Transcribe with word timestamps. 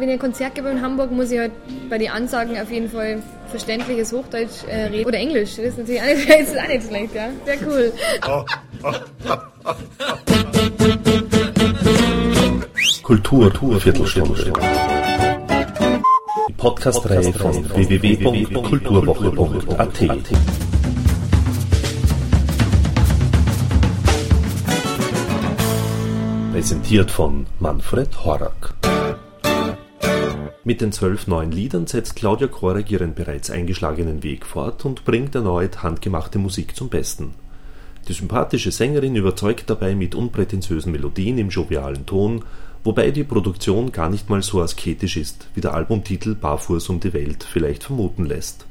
Wenn 0.00 0.08
ich 0.08 0.14
ein 0.14 0.18
Konzert 0.18 0.54
gebe 0.54 0.70
in 0.70 0.80
Hamburg, 0.80 1.12
muss 1.12 1.30
ich 1.30 1.38
halt 1.38 1.52
bei 1.90 1.98
den 1.98 2.10
Ansagen 2.10 2.58
auf 2.58 2.70
jeden 2.70 2.88
Fall 2.88 3.22
verständliches 3.48 4.14
Hochdeutsch 4.14 4.64
äh, 4.66 4.84
reden. 4.84 5.06
Oder 5.06 5.18
Englisch, 5.18 5.56
das 5.56 5.66
ist 5.66 5.76
natürlich 5.76 6.00
auch 6.00 6.06
nicht, 6.06 6.26
das 6.30 6.40
ist 6.40 6.58
auch 6.58 6.68
nicht 6.68 6.86
schlecht, 6.86 7.14
ja. 7.14 7.28
Sehr 7.44 7.58
cool. 7.68 7.92
Kultur, 13.02 13.52
Viertelstunde. 13.78 14.54
Die 16.48 16.52
Podcast-Reihe 16.54 17.34
von 17.34 17.68
www.kulturwoche.at. 17.68 20.00
Präsentiert 26.52 27.10
von 27.10 27.46
Manfred 27.58 28.24
Horak. 28.24 28.79
Mit 30.70 30.82
den 30.82 30.92
zwölf 30.92 31.26
neuen 31.26 31.50
Liedern 31.50 31.88
setzt 31.88 32.14
Claudia 32.14 32.46
Korek 32.46 32.92
ihren 32.92 33.12
bereits 33.12 33.50
eingeschlagenen 33.50 34.22
Weg 34.22 34.46
fort 34.46 34.84
und 34.84 35.04
bringt 35.04 35.34
erneut 35.34 35.82
handgemachte 35.82 36.38
Musik 36.38 36.76
zum 36.76 36.88
Besten. 36.88 37.34
Die 38.06 38.12
sympathische 38.12 38.70
Sängerin 38.70 39.16
überzeugt 39.16 39.68
dabei 39.68 39.96
mit 39.96 40.14
unprätentiösen 40.14 40.92
Melodien 40.92 41.38
im 41.38 41.48
jovialen 41.48 42.06
Ton, 42.06 42.44
wobei 42.84 43.10
die 43.10 43.24
Produktion 43.24 43.90
gar 43.90 44.08
nicht 44.08 44.30
mal 44.30 44.44
so 44.44 44.62
asketisch 44.62 45.16
ist, 45.16 45.48
wie 45.56 45.60
der 45.60 45.74
Albumtitel 45.74 46.36
Barfuß 46.36 46.88
um 46.88 47.00
die 47.00 47.14
Welt 47.14 47.42
vielleicht 47.42 47.82
vermuten 47.82 48.24
lässt. 48.24 48.64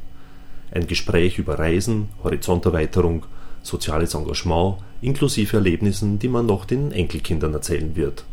Ein 0.72 0.88
Gespräch 0.88 1.38
über 1.38 1.60
Reisen, 1.60 2.08
Horizonterweiterung, 2.24 3.26
soziales 3.62 4.14
Engagement 4.14 4.78
inklusive 5.02 5.58
Erlebnissen, 5.58 6.18
die 6.18 6.30
man 6.30 6.46
noch 6.46 6.64
den 6.64 6.94
Enkelkindern 6.94 7.54
erzählen 7.54 7.98
wird. 7.98 8.24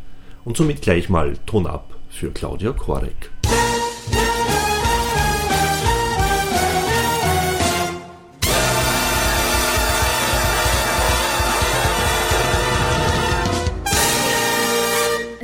Und 0.45 0.57
somit 0.57 0.83
gleich 0.83 1.09
mal 1.09 1.33
Ton 1.47 1.67
ab 1.67 1.97
für 2.09 2.31
Claudia 2.31 2.71
Korek. 2.71 3.33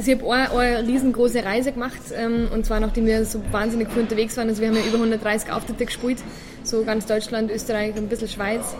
Also 0.02 0.10
ich 0.10 0.20
habe 0.20 0.32
eine, 0.32 0.50
eine 0.50 0.88
riesengroße 0.88 1.44
Reise 1.44 1.70
gemacht 1.70 2.00
ähm, 2.12 2.48
und 2.52 2.66
zwar 2.66 2.80
nachdem 2.80 3.06
wir 3.06 3.24
so 3.24 3.40
wahnsinnig 3.52 3.88
viel 3.88 4.02
unterwegs 4.02 4.36
waren. 4.36 4.48
Also 4.48 4.60
wir 4.60 4.66
haben 4.66 4.74
ja 4.74 4.82
über 4.82 4.96
130 4.96 5.52
Auftritte 5.52 5.86
gespielt, 5.86 6.18
so 6.64 6.82
ganz 6.82 7.06
Deutschland, 7.06 7.52
Österreich, 7.52 7.94
ein 7.94 8.08
bisschen 8.08 8.26
Schweiz. 8.26 8.74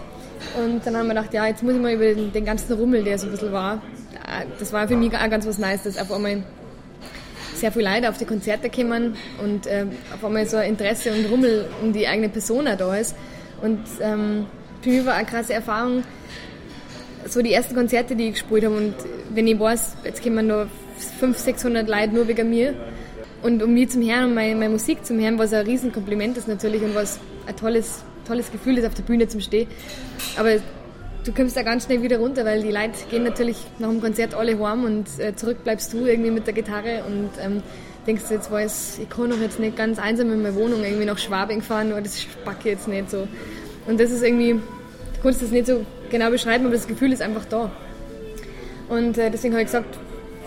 Und 0.58 0.84
dann 0.84 0.96
haben 0.96 1.06
wir 1.06 1.14
gedacht, 1.14 1.32
ja, 1.32 1.46
jetzt 1.46 1.62
muss 1.62 1.74
ich 1.74 1.80
mal 1.80 1.92
über 1.92 2.06
den, 2.06 2.32
den 2.32 2.44
ganzen 2.44 2.72
Rummel, 2.72 3.04
der 3.04 3.18
so 3.18 3.28
ein 3.28 3.30
bisschen 3.30 3.52
war. 3.52 3.74
Äh, 4.14 4.46
das 4.58 4.72
war 4.72 4.88
für 4.88 4.96
mich 4.96 5.16
auch 5.16 5.30
ganz 5.30 5.46
was 5.46 5.58
Neues, 5.58 5.84
dass 5.84 5.96
auf 5.96 6.10
einmal 6.10 6.42
sehr 7.54 7.70
viele 7.70 7.88
Leute 7.88 8.08
auf 8.08 8.18
die 8.18 8.24
Konzerte 8.24 8.68
kommen 8.68 9.14
und 9.40 9.68
äh, 9.68 9.86
auf 10.12 10.24
einmal 10.24 10.44
so 10.46 10.56
ein 10.56 10.70
Interesse 10.70 11.12
und 11.12 11.30
Rummel 11.30 11.66
um 11.84 11.92
die 11.92 12.08
eigene 12.08 12.30
Person 12.30 12.64
da 12.64 12.96
ist. 12.96 13.14
Und 13.62 13.78
ähm, 14.00 14.46
für 14.80 14.90
mich 14.90 15.06
war 15.06 15.14
eine 15.14 15.26
krasse 15.26 15.54
Erfahrung, 15.54 16.02
so 17.28 17.42
die 17.42 17.52
ersten 17.52 17.76
Konzerte, 17.76 18.16
die 18.16 18.30
ich 18.30 18.32
gespielt 18.32 18.64
habe. 18.64 18.76
Und 18.76 18.94
wenn 19.32 19.46
ich 19.46 19.60
weiß, 19.60 19.98
jetzt 20.02 20.20
kommen 20.24 20.48
nur 20.48 20.66
500, 21.10 21.38
600 21.38 21.88
Leute 21.88 22.14
nur 22.14 22.28
wegen 22.28 22.50
mir. 22.50 22.74
Und 23.42 23.62
um 23.62 23.74
mich 23.74 23.90
zum 23.90 24.02
Hören 24.02 24.26
und 24.26 24.34
meine, 24.34 24.54
meine 24.54 24.70
Musik 24.70 25.04
zum 25.04 25.18
Hören, 25.18 25.38
was 25.38 25.52
ein 25.52 25.66
Riesenkompliment 25.66 26.36
ist 26.36 26.46
natürlich 26.46 26.82
und 26.82 26.94
was 26.94 27.18
ein 27.46 27.56
tolles, 27.56 28.04
tolles 28.26 28.52
Gefühl 28.52 28.78
ist, 28.78 28.86
auf 28.86 28.94
der 28.94 29.02
Bühne 29.02 29.26
zum 29.26 29.40
Stehen. 29.40 29.68
Aber 30.36 30.58
du 31.24 31.32
kommst 31.32 31.56
da 31.56 31.62
ganz 31.62 31.86
schnell 31.86 32.02
wieder 32.02 32.18
runter, 32.18 32.44
weil 32.44 32.62
die 32.62 32.70
Leute 32.70 32.92
gehen 33.10 33.24
natürlich 33.24 33.56
nach 33.78 33.88
dem 33.88 34.00
Konzert 34.00 34.34
alle 34.34 34.58
heim 34.58 34.84
und 34.84 35.06
äh, 35.18 35.34
zurück 35.34 35.64
bleibst 35.64 35.92
du 35.92 36.06
irgendwie 36.06 36.30
mit 36.30 36.46
der 36.46 36.54
Gitarre 36.54 37.02
und 37.06 37.30
ähm, 37.40 37.62
denkst 38.06 38.24
jetzt, 38.30 38.50
weiß, 38.50 39.00
ich 39.02 39.08
kann 39.08 39.30
doch 39.30 39.40
jetzt 39.40 39.58
nicht 39.58 39.76
ganz 39.76 39.98
einsam 39.98 40.32
in 40.32 40.42
meiner 40.42 40.54
Wohnung 40.54 40.84
irgendwie 40.84 41.04
nach 41.04 41.18
Schwabing 41.18 41.62
fahren, 41.62 41.92
weil 41.92 42.02
das 42.02 42.20
spacke 42.20 42.70
jetzt 42.70 42.88
nicht 42.88 43.10
so. 43.10 43.28
Und 43.86 44.00
das 44.00 44.10
ist 44.10 44.22
irgendwie, 44.22 44.52
du 44.52 45.22
kannst 45.22 45.42
das 45.42 45.50
nicht 45.50 45.66
so 45.66 45.84
genau 46.10 46.30
beschreiben, 46.30 46.66
aber 46.66 46.74
das 46.74 46.86
Gefühl 46.86 47.12
ist 47.12 47.22
einfach 47.22 47.44
da. 47.44 47.70
Und 48.88 49.18
äh, 49.18 49.30
deswegen 49.30 49.54
habe 49.54 49.62
ich 49.62 49.68
gesagt, 49.68 49.98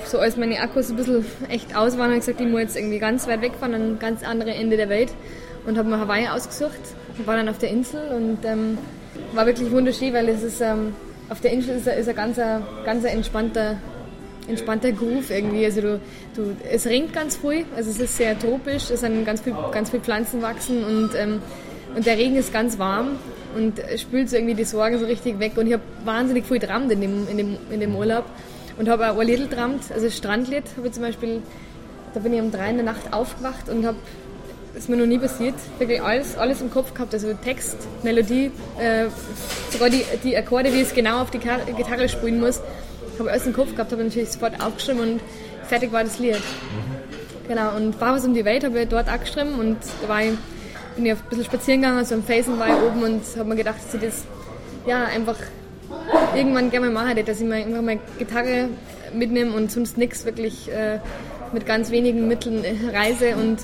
so 0.05 0.19
als 0.19 0.37
meine 0.37 0.59
Akkus 0.59 0.89
ein 0.89 0.95
bisschen 0.95 1.25
echt 1.49 1.75
aus 1.75 1.97
waren, 1.97 2.07
habe 2.07 2.15
ich 2.15 2.19
gesagt, 2.21 2.41
ich 2.41 2.47
muss 2.47 2.61
jetzt 2.61 2.77
irgendwie 2.77 2.99
ganz 2.99 3.27
weit 3.27 3.41
wegfahren, 3.41 3.73
an 3.73 3.81
ein 3.81 3.99
ganz 3.99 4.23
andere 4.23 4.53
Ende 4.53 4.77
der 4.77 4.89
Welt. 4.89 5.11
Und 5.65 5.77
habe 5.77 5.89
mir 5.89 5.99
Hawaii 5.99 6.27
ausgesucht, 6.27 6.79
war 7.25 7.35
dann 7.35 7.49
auf 7.49 7.57
der 7.57 7.69
Insel 7.69 8.09
und 8.09 8.45
ähm, 8.45 8.77
war 9.33 9.47
wirklich 9.47 9.71
wunderschön, 9.71 10.13
weil 10.13 10.29
es 10.29 10.43
ist, 10.43 10.61
ähm, 10.61 10.93
auf 11.29 11.41
der 11.41 11.51
Insel 11.51 11.77
ist, 11.77 11.87
ist 11.87 12.07
ein 12.07 12.15
ganz, 12.15 12.37
ganz 12.85 13.03
entspannter, 13.03 13.77
entspannter 14.47 14.91
Groove 14.91 15.31
irgendwie. 15.31 15.65
Also 15.65 15.81
du, 15.81 16.01
du, 16.35 16.55
es 16.71 16.85
regnet 16.85 17.13
ganz 17.13 17.37
früh, 17.37 17.63
also 17.75 17.89
es 17.89 17.99
ist 17.99 18.15
sehr 18.15 18.37
tropisch, 18.37 18.91
es 18.91 18.99
sind 18.99 19.25
ganz 19.25 19.41
viele 19.41 19.55
ganz 19.71 19.89
viel 19.89 20.01
Pflanzen 20.01 20.43
wachsen 20.43 20.83
und, 20.83 21.15
ähm, 21.15 21.41
und 21.95 22.05
der 22.05 22.17
Regen 22.17 22.35
ist 22.35 22.53
ganz 22.53 22.77
warm 22.77 23.17
und 23.55 23.81
spült 23.97 24.29
so 24.29 24.35
irgendwie 24.35 24.53
die 24.53 24.65
Sorgen 24.65 24.99
so 24.99 25.05
richtig 25.05 25.39
weg. 25.39 25.53
Und 25.57 25.67
ich 25.67 25.73
habe 25.73 25.83
wahnsinnig 26.03 26.45
viel 26.45 26.59
getrammt 26.59 26.91
in 26.91 27.01
dem, 27.01 27.27
in 27.27 27.37
dem, 27.37 27.57
in 27.71 27.79
dem 27.79 27.95
Urlaub 27.95 28.25
und 28.77 28.89
habe 28.89 29.11
auch 29.11 29.17
ein 29.17 29.27
Lied 29.27 29.49
getrammt, 29.49 29.83
also 29.93 30.09
Strandlied 30.09 30.63
habe 30.77 30.87
ich 30.87 30.93
zum 30.93 31.03
Beispiel, 31.03 31.41
da 32.13 32.19
bin 32.19 32.33
ich 32.33 32.41
um 32.41 32.51
drei 32.51 32.69
in 32.69 32.77
der 32.77 32.85
Nacht 32.85 33.13
aufgewacht 33.13 33.69
und 33.69 33.85
habe 33.85 33.97
das 34.73 34.83
ist 34.83 34.89
mir 34.89 34.97
noch 34.97 35.05
nie 35.05 35.17
passiert. 35.17 35.55
Wirklich 35.79 36.01
alles, 36.01 36.37
alles 36.37 36.59
im 36.59 36.69
Kopf 36.69 36.93
gehabt. 36.93 37.13
Also 37.13 37.33
Text, 37.33 37.77
Melodie, 38.03 38.51
äh, 38.77 39.05
sogar 39.71 39.89
die, 39.89 40.03
die 40.21 40.35
Akkorde, 40.35 40.73
wie 40.73 40.81
ich 40.81 40.89
es 40.89 40.93
genau 40.93 41.21
auf 41.21 41.31
die 41.31 41.39
Gitarre 41.39 42.09
spielen 42.09 42.41
muss, 42.41 42.59
habe 43.17 43.31
alles 43.31 43.47
im 43.47 43.53
Kopf 43.53 43.71
gehabt, 43.71 43.93
habe 43.93 44.03
natürlich 44.03 44.31
sofort 44.31 44.61
aufgeschrieben 44.61 45.01
und 45.01 45.21
fertig 45.69 45.93
war 45.93 46.03
das 46.03 46.19
Lied. 46.19 46.33
Mhm. 46.33 47.47
Genau, 47.47 47.73
und 47.75 48.01
war 48.01 48.15
was 48.15 48.25
um 48.25 48.33
die 48.33 48.43
Welt 48.43 48.65
habe 48.65 48.81
ich 48.81 48.89
dort 48.89 49.07
auch 49.07 49.19
geschrieben 49.19 49.55
und 49.59 49.77
da 50.01 50.09
war 50.09 50.21
ich, 50.21 50.33
bin 50.95 51.05
ich 51.05 51.13
ein 51.13 51.19
bisschen 51.29 51.45
spazieren 51.45 51.81
gegangen, 51.81 51.99
also 51.99 52.15
am 52.15 52.23
Felsen 52.23 52.59
war 52.59 52.67
ich 52.67 52.75
oben 52.75 53.03
und 53.03 53.21
habe 53.37 53.47
mir 53.47 53.55
gedacht, 53.55 53.77
dass 53.77 53.93
ich 53.93 54.01
das 54.01 54.23
ja, 54.85 55.05
einfach 55.05 55.37
irgendwann 56.35 56.71
gerne 56.71 56.89
mal 56.89 57.05
machen 57.05 57.25
dass 57.25 57.39
ich 57.39 57.45
mir 57.45 57.55
einfach 57.55 57.81
meine 57.81 57.99
Gitarre 58.17 58.69
mitnehme 59.13 59.53
und 59.53 59.71
sonst 59.71 59.97
nichts 59.97 60.25
wirklich 60.25 60.71
äh, 60.71 60.99
mit 61.53 61.65
ganz 61.65 61.91
wenigen 61.91 62.27
Mitteln 62.27 62.63
reise. 62.93 63.35
Und 63.35 63.59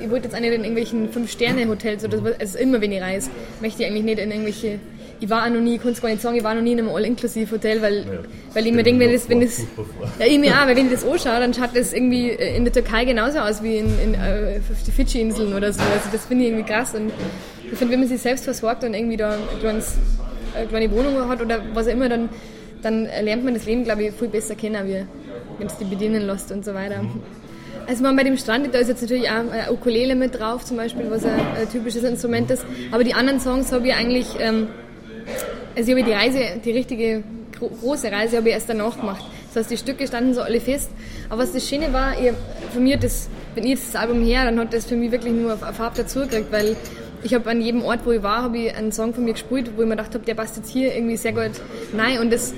ich 0.00 0.10
wollte 0.10 0.26
jetzt 0.26 0.34
auch 0.34 0.40
nicht 0.40 0.52
in 0.52 0.60
irgendwelchen 0.60 1.10
Fünf-Sterne-Hotels 1.10 2.04
oder 2.04 2.18
so, 2.18 2.24
also 2.38 2.58
immer 2.58 2.80
wenn 2.80 2.92
ich 2.92 3.00
reise, 3.00 3.30
möchte 3.60 3.82
ich 3.82 3.88
eigentlich 3.88 4.04
nicht 4.04 4.18
in 4.18 4.30
irgendwelche 4.30 4.78
ich 5.20 5.30
war 5.30 5.44
auch 5.44 5.50
noch 5.50 5.60
nie, 5.60 5.76
ich 5.76 5.82
kann 5.82 5.92
es 5.92 6.02
gar 6.02 6.08
nicht 6.08 6.20
sagen, 6.20 6.36
ich 6.36 6.44
war 6.44 6.54
noch 6.54 6.62
nie 6.62 6.72
in 6.72 6.80
einem 6.80 6.90
All-Inclusive-Hotel, 6.90 7.80
weil, 7.82 7.98
ja, 8.00 8.04
weil 8.52 8.66
ich 8.66 8.72
mir 8.72 8.82
denke, 8.82 9.00
wenn 9.00 9.12
das, 9.12 9.28
wenn 9.28 9.40
das, 9.40 9.60
ja, 10.18 10.26
ich 10.26 10.38
mir 10.38 10.52
auch, 10.52 10.66
weil 10.66 10.76
wenn 10.76 10.86
ich 10.86 10.92
das 10.92 11.04
anschaue, 11.04 11.40
dann 11.40 11.54
schaut 11.54 11.70
das 11.74 11.92
irgendwie 11.92 12.30
in 12.30 12.64
der 12.64 12.72
Türkei 12.72 13.04
genauso 13.04 13.38
aus 13.38 13.62
wie 13.62 13.78
in, 13.78 13.86
in 14.00 14.14
äh, 14.14 14.60
die 14.86 14.90
Fidschi-Inseln 14.90 15.54
oder 15.54 15.72
so. 15.72 15.80
Also 15.80 16.08
das 16.12 16.26
finde 16.26 16.44
ich 16.44 16.50
irgendwie 16.50 16.70
krass. 16.70 16.94
Und 16.94 17.12
ich 17.70 17.78
finde, 17.78 17.92
wenn 17.94 18.00
man 18.00 18.08
sich 18.08 18.20
selbst 18.20 18.44
versorgt 18.44 18.84
und 18.84 18.94
irgendwie 18.94 19.16
da 19.16 19.38
eine 20.56 20.66
kleine 20.66 20.90
Wohnung 20.90 21.28
hat 21.28 21.40
oder 21.40 21.60
was 21.74 21.86
auch 21.86 21.92
immer, 21.92 22.08
dann, 22.08 22.28
dann 22.82 23.04
lernt 23.04 23.44
man 23.44 23.54
das 23.54 23.66
Leben, 23.66 23.84
glaube 23.84 24.04
ich, 24.04 24.12
viel 24.12 24.28
besser 24.28 24.54
kennen, 24.54 24.86
wie 24.86 25.04
wenn 25.58 25.66
es 25.66 25.76
die 25.78 25.84
bedienen 25.84 26.26
lässt 26.26 26.52
und 26.52 26.64
so 26.64 26.74
weiter. 26.74 27.02
Mhm. 27.02 27.22
Also 27.88 28.02
man 28.02 28.16
bei 28.16 28.24
dem 28.24 28.36
Strand, 28.36 28.74
da 28.74 28.78
ist 28.78 28.88
jetzt 28.88 29.02
natürlich 29.02 29.28
auch 29.28 29.50
eine 29.50 29.72
Ukulele 29.72 30.16
mit 30.16 30.38
drauf, 30.38 30.64
zum 30.64 30.76
Beispiel, 30.76 31.08
was 31.08 31.24
ein, 31.24 31.38
ein 31.38 31.70
typisches 31.70 32.02
Instrument 32.02 32.50
ist. 32.50 32.64
Aber 32.90 33.04
die 33.04 33.14
anderen 33.14 33.38
Songs 33.38 33.70
habe 33.70 33.86
ich 33.86 33.94
eigentlich, 33.94 34.26
ähm, 34.40 34.68
also 35.76 35.92
ich 35.92 35.96
habe 35.96 36.08
die 36.08 36.12
Reise, 36.12 36.40
die 36.64 36.72
richtige 36.72 37.22
große 37.58 38.10
Reise 38.10 38.38
habe 38.38 38.48
ich 38.48 38.54
erst 38.54 38.68
danach 38.68 38.98
gemacht. 38.98 39.24
Das 39.48 39.62
heißt, 39.62 39.70
die 39.70 39.76
Stücke 39.76 40.06
standen 40.06 40.34
so 40.34 40.42
alle 40.42 40.60
fest. 40.60 40.90
Aber 41.28 41.42
was 41.42 41.52
das 41.52 41.66
Schöne 41.66 41.92
war, 41.92 42.12
ich, 42.20 42.32
für 42.72 42.80
mich, 42.80 42.98
das, 42.98 43.28
wenn 43.54 43.64
ich 43.64 43.70
jetzt 43.70 43.94
das 43.94 44.02
Album 44.02 44.22
her, 44.22 44.44
dann 44.44 44.58
hat 44.58 44.74
das 44.74 44.84
für 44.86 44.96
mich 44.96 45.12
wirklich 45.12 45.32
nur 45.32 45.52
eine 45.52 45.72
Farbe 45.72 45.96
dazugekriegt, 46.02 46.50
weil 46.50 46.76
ich 47.26 47.34
habe 47.34 47.50
an 47.50 47.60
jedem 47.60 47.82
Ort, 47.82 48.06
wo 48.06 48.12
ich 48.12 48.22
war, 48.22 48.44
habe 48.44 48.56
ich 48.56 48.74
einen 48.74 48.92
Song 48.92 49.12
von 49.12 49.24
mir 49.24 49.32
gespielt, 49.32 49.72
wo 49.74 49.82
ich 49.82 49.88
mir 49.88 49.96
gedacht 49.96 50.14
habe, 50.14 50.24
der 50.24 50.34
passt 50.34 50.56
jetzt 50.56 50.70
hier 50.70 50.94
irgendwie 50.94 51.16
sehr 51.16 51.32
gut 51.32 51.50
Nein, 51.92 52.20
Und 52.20 52.32
das 52.32 52.54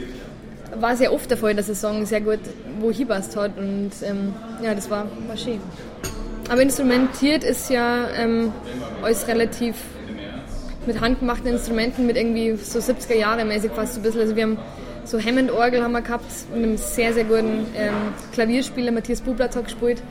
war 0.79 0.95
sehr 0.95 1.13
oft 1.13 1.31
der 1.31 1.39
Fall, 1.39 1.55
dass 1.55 1.67
der 1.67 1.75
Song 1.75 2.05
sehr 2.05 2.21
gut 2.21 2.41
wo 2.79 2.91
hingepasst 2.91 3.35
hat. 3.35 3.57
Und 3.57 3.93
ähm, 4.03 4.35
ja, 4.63 4.75
das 4.75 4.91
war, 4.91 5.07
war 5.27 5.37
schön. 5.39 5.59
Aber 6.51 6.61
instrumentiert 6.61 7.45
ist 7.45 7.71
ja 7.71 8.11
ähm, 8.11 8.53
alles 9.03 9.27
relativ 9.27 9.75
mit 10.87 11.01
handgemachten 11.01 11.47
Instrumenten, 11.47 12.07
mit 12.07 12.17
irgendwie 12.17 12.55
so 12.57 12.79
70er 12.79 13.15
Jahre 13.15 13.47
mäßig 13.47 13.73
fast 13.73 13.97
ein 13.97 14.03
bisschen. 14.03 14.21
Also 14.21 14.37
wir 14.37 14.43
haben 14.43 14.59
so 15.05 15.19
Hammond-Orgel 15.19 15.83
haben 15.83 15.93
wir 15.93 16.03
gehabt 16.03 16.31
mit 16.55 16.63
einem 16.63 16.77
sehr, 16.77 17.15
sehr 17.15 17.25
guten 17.25 17.67
ähm, 17.75 17.95
Klavierspieler, 18.35 18.93
Matthias 18.93 19.23
Bublatz 19.23 19.57
hat 19.57 19.65
gespielt. 19.65 20.03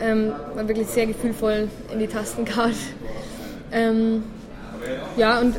Ähm, 0.00 0.32
war 0.54 0.68
wirklich 0.68 0.86
sehr 0.86 1.06
gefühlvoll 1.06 1.68
in 1.92 1.98
die 1.98 2.06
Tasten 2.06 2.44
gehauen. 2.44 2.74
Ähm, 3.76 4.24
ja, 5.16 5.38
und 5.38 5.54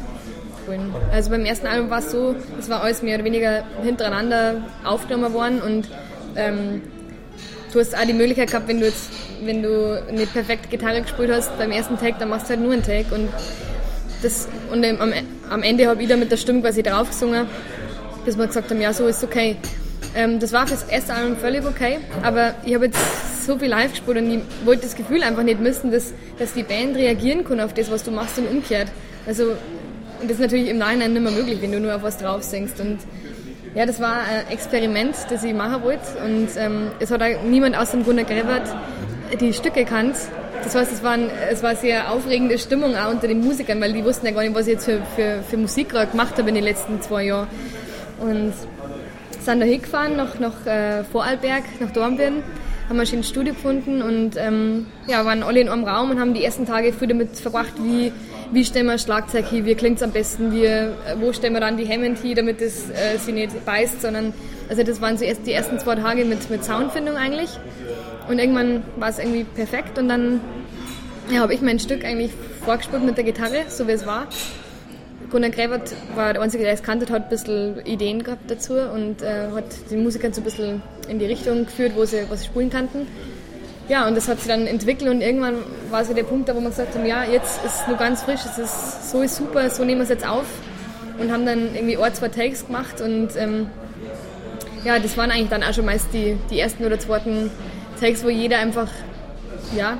also 1.13 1.29
beim 1.29 1.45
ersten 1.45 1.67
Album 1.67 1.89
war 1.89 1.99
es 1.99 2.11
so, 2.11 2.35
es 2.59 2.67
war 2.69 2.83
alles 2.83 3.01
mehr 3.01 3.15
oder 3.15 3.23
weniger 3.23 3.63
hintereinander 3.83 4.63
aufgenommen 4.83 5.33
worden 5.33 5.61
und 5.61 5.87
ähm, 6.35 6.81
du 7.71 7.79
hast 7.79 7.95
auch 7.95 8.05
die 8.05 8.13
Möglichkeit 8.13 8.49
gehabt, 8.49 8.67
wenn 8.67 8.79
du 8.79 8.87
jetzt, 8.87 9.09
wenn 9.43 9.61
du 9.61 10.03
eine 10.09 10.25
perfekte 10.25 10.67
Gitarre 10.67 11.01
gespielt 11.01 11.31
hast 11.31 11.57
beim 11.57 11.71
ersten 11.71 11.97
Tag, 11.97 12.19
dann 12.19 12.29
machst 12.29 12.47
du 12.47 12.49
halt 12.49 12.61
nur 12.61 12.73
einen 12.73 12.83
Tag 12.83 13.05
und 13.11 13.29
das 14.23 14.49
und 14.71 14.83
am, 14.83 15.13
am 15.49 15.63
Ende 15.63 15.87
habe 15.87 16.01
ich 16.01 16.09
da 16.09 16.17
mit 16.17 16.31
der 16.31 16.37
Stimme 16.37 16.61
quasi 16.61 16.83
drauf 16.83 17.09
gesungen, 17.09 17.45
bis 18.25 18.37
wir 18.37 18.47
gesagt 18.47 18.69
haben, 18.71 18.81
ja 18.81 18.91
so 18.91 19.07
ist 19.07 19.23
okay. 19.23 19.57
Ähm, 20.15 20.39
das 20.39 20.51
war 20.51 20.65
für 20.65 20.73
das 20.73 20.83
erste 20.83 21.13
Album 21.13 21.37
völlig 21.37 21.65
okay, 21.65 21.99
aber 22.23 22.55
ich 22.65 22.73
habe 22.73 22.87
jetzt 22.87 22.97
so 23.47 23.57
viel 23.57 23.69
live 23.69 23.91
gespielt 23.91 24.17
und 24.17 24.31
ich 24.31 24.41
wollte 24.65 24.83
das 24.83 24.95
Gefühl 24.95 25.23
einfach 25.23 25.43
nicht 25.43 25.59
missen, 25.59 25.91
dass, 25.91 26.13
dass 26.37 26.53
die 26.53 26.63
Band 26.63 26.95
reagieren 26.95 27.43
kann 27.43 27.59
auf 27.59 27.73
das, 27.73 27.89
was 27.89 28.03
du 28.03 28.11
machst 28.11 28.37
und 28.37 28.47
umkehrt. 28.47 28.89
Also 29.25 29.53
das 30.21 30.31
ist 30.31 30.39
natürlich 30.39 30.69
im 30.69 30.77
Nachhinein 30.77 31.13
nicht 31.13 31.23
mehr 31.23 31.31
möglich, 31.31 31.59
wenn 31.61 31.71
du 31.71 31.79
nur 31.79 31.95
auf 31.95 32.03
was 32.03 32.17
drauf 32.17 32.43
singst. 32.43 32.79
Und 32.79 32.99
ja, 33.73 33.85
das 33.85 33.99
war 33.99 34.19
ein 34.19 34.51
Experiment, 34.51 35.15
das 35.29 35.43
ich 35.43 35.53
machen 35.53 35.83
wollte. 35.83 36.05
Und 36.23 36.49
ähm, 36.57 36.91
es 36.99 37.09
hat 37.11 37.21
auch 37.21 37.43
niemand 37.43 37.77
aus 37.77 37.91
dem 37.91 38.03
Gunnar 38.03 38.25
Grebert 38.25 38.67
die 39.39 39.53
Stücke 39.53 39.85
kannt. 39.85 40.15
Das 40.63 40.75
heißt, 40.75 40.91
es 40.91 41.03
war, 41.03 41.11
ein, 41.11 41.29
es 41.51 41.61
war 41.63 41.71
eine 41.71 41.79
sehr 41.79 42.11
aufregende 42.11 42.57
Stimmung 42.57 42.95
auch 42.95 43.11
unter 43.11 43.27
den 43.27 43.41
Musikern, 43.41 43.79
weil 43.79 43.93
die 43.93 44.03
wussten 44.03 44.25
ja 44.25 44.31
gar 44.31 44.41
nicht, 44.41 44.55
was 44.55 44.67
ich 44.67 44.73
jetzt 44.73 44.85
für, 44.85 45.01
für, 45.15 45.43
für 45.47 45.57
Musik 45.57 45.89
gemacht 45.89 46.37
habe 46.37 46.49
in 46.49 46.55
den 46.55 46.63
letzten 46.63 47.01
zwei 47.01 47.25
Jahren. 47.25 47.47
Und 48.19 48.53
sind 49.39 49.59
da 49.61 49.65
hingefahren 49.65 50.17
nach, 50.17 50.39
nach 50.39 50.65
äh, 50.65 51.03
Vorarlberg, 51.05 51.63
nach 51.79 51.91
Dornbirn, 51.91 52.43
haben 52.89 52.99
ein 52.99 53.05
schönes 53.05 53.27
Studio 53.27 53.53
gefunden 53.53 54.01
und 54.01 54.37
ähm, 54.37 54.87
ja, 55.07 55.25
waren 55.25 55.43
alle 55.43 55.59
in 55.59 55.69
einem 55.69 55.83
Raum 55.83 56.11
und 56.11 56.19
haben 56.19 56.33
die 56.33 56.43
ersten 56.43 56.65
Tage 56.65 56.93
viel 56.93 57.07
damit 57.07 57.35
verbracht, 57.37 57.73
wie, 57.83 58.13
wie 58.51 58.63
stellen 58.63 58.85
wir 58.85 58.97
Schlagzeug 58.97 59.47
hin, 59.47 59.65
wie 59.65 59.75
klingt 59.75 59.97
es 59.97 60.03
am 60.03 60.11
besten, 60.11 60.53
wie, 60.53 60.65
äh, 60.65 60.89
wo 61.19 61.33
stellen 61.33 61.53
wir 61.53 61.59
dann 61.59 61.77
die 61.77 61.87
Hammond 61.87 62.19
hin, 62.19 62.35
damit 62.35 62.61
es 62.61 62.89
äh, 62.89 63.17
sie 63.17 63.33
nicht 63.33 63.65
beißt, 63.65 64.01
sondern 64.01 64.33
also 64.69 64.83
das 64.83 65.01
waren 65.01 65.17
zuerst 65.17 65.45
die 65.45 65.51
ersten 65.51 65.79
zwei 65.79 65.95
Tage 65.95 66.25
mit, 66.25 66.49
mit 66.49 66.63
Soundfindung 66.63 67.15
eigentlich. 67.15 67.49
Und 68.29 68.39
irgendwann 68.39 68.83
war 68.97 69.09
es 69.09 69.19
irgendwie 69.19 69.43
perfekt 69.43 69.97
und 69.97 70.09
dann 70.09 70.41
ja, 71.29 71.39
habe 71.39 71.53
ich 71.53 71.61
mein 71.61 71.79
Stück 71.79 72.05
eigentlich 72.05 72.31
vorgespielt 72.63 73.03
mit 73.03 73.17
der 73.17 73.23
Gitarre, 73.23 73.65
so 73.69 73.87
wie 73.87 73.91
es 73.91 74.05
war 74.05 74.27
Gunnar 75.29 75.49
Gräbert 75.49 75.93
war 76.15 76.33
der 76.33 76.41
Einzige, 76.41 76.63
der 76.63 76.73
es 76.73 76.83
kannte, 76.83 77.11
hat 77.11 77.23
ein 77.23 77.29
bisschen 77.29 77.85
Ideen 77.85 78.23
gehabt 78.23 78.49
dazu 78.49 78.73
und 78.73 79.21
äh, 79.21 79.49
hat 79.53 79.65
die 79.89 79.97
Musiker 79.97 80.33
so 80.33 80.41
ein 80.41 80.43
bisschen 80.45 80.81
in 81.09 81.19
die 81.19 81.25
Richtung 81.25 81.65
geführt, 81.65 81.93
wo 81.95 82.05
sie, 82.05 82.23
was 82.29 82.45
spielen 82.45 82.69
kannten. 82.69 83.07
Ja, 83.89 84.07
und 84.07 84.15
das 84.15 84.27
hat 84.27 84.39
sich 84.39 84.47
dann 84.47 84.67
entwickelt 84.67 85.09
und 85.09 85.21
irgendwann 85.21 85.55
war 85.89 86.03
so 86.03 86.13
der 86.13 86.23
Punkt 86.23 86.49
wo 86.53 86.59
wir 86.59 86.69
gesagt 86.69 86.95
haben, 86.95 87.05
ja, 87.05 87.23
jetzt 87.23 87.63
ist 87.65 87.81
es 87.81 87.87
nur 87.87 87.97
ganz 87.97 88.23
frisch, 88.23 88.41
es 88.45 88.57
ist 88.57 89.11
so 89.11 89.21
ist 89.21 89.37
super, 89.37 89.69
so 89.69 89.83
nehmen 89.83 89.99
wir 89.99 90.03
es 90.03 90.09
jetzt 90.09 90.27
auf 90.27 90.45
und 91.19 91.31
haben 91.31 91.45
dann 91.45 91.73
irgendwie 91.73 91.97
ein, 91.97 92.13
zwei 92.13 92.27
Takes 92.27 92.65
gemacht 92.65 92.99
und 93.01 93.29
ähm, 93.37 93.69
ja, 94.83 94.99
das 94.99 95.15
waren 95.17 95.31
eigentlich 95.31 95.49
dann 95.49 95.63
auch 95.63 95.73
schon 95.73 95.85
meist 95.85 96.07
die, 96.13 96.37
die 96.49 96.59
ersten 96.59 96.85
oder 96.85 96.99
zweiten 96.99 97.49
Takes, 97.99 98.23
wo 98.23 98.29
jeder 98.29 98.59
einfach, 98.59 98.89
ja, 99.75 99.97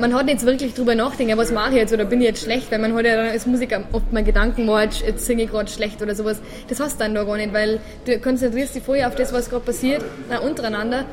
man 0.00 0.14
hat 0.14 0.28
jetzt 0.28 0.44
wirklich 0.44 0.74
drüber 0.74 0.94
nachdenken, 0.94 1.36
was 1.38 1.52
mache 1.52 1.70
ich 1.70 1.76
jetzt 1.76 1.92
oder 1.92 2.04
bin 2.04 2.20
ich 2.20 2.26
jetzt 2.26 2.44
schlecht, 2.44 2.70
weil 2.70 2.78
man 2.78 2.94
hat 2.94 3.04
ja 3.04 3.16
dann 3.16 3.28
als 3.28 3.46
Musiker 3.46 3.82
oft 3.92 4.12
mal 4.12 4.24
Gedanken, 4.24 4.68
oh, 4.68 4.78
jetzt, 4.78 5.02
jetzt 5.02 5.26
singe 5.26 5.44
ich 5.44 5.50
gerade 5.50 5.70
schlecht 5.70 6.02
oder 6.02 6.14
sowas. 6.14 6.40
Das 6.68 6.80
hast 6.80 7.00
du 7.00 7.04
dann 7.04 7.14
da 7.14 7.24
gar 7.24 7.36
nicht, 7.36 7.52
weil 7.52 7.80
du 8.04 8.18
konzentrierst 8.18 8.74
dich 8.74 8.82
vorher 8.82 9.08
auf 9.08 9.14
das, 9.14 9.32
was 9.32 9.50
gerade 9.50 9.64
passiert, 9.64 10.04
na, 10.28 10.38
untereinander. 10.40 11.04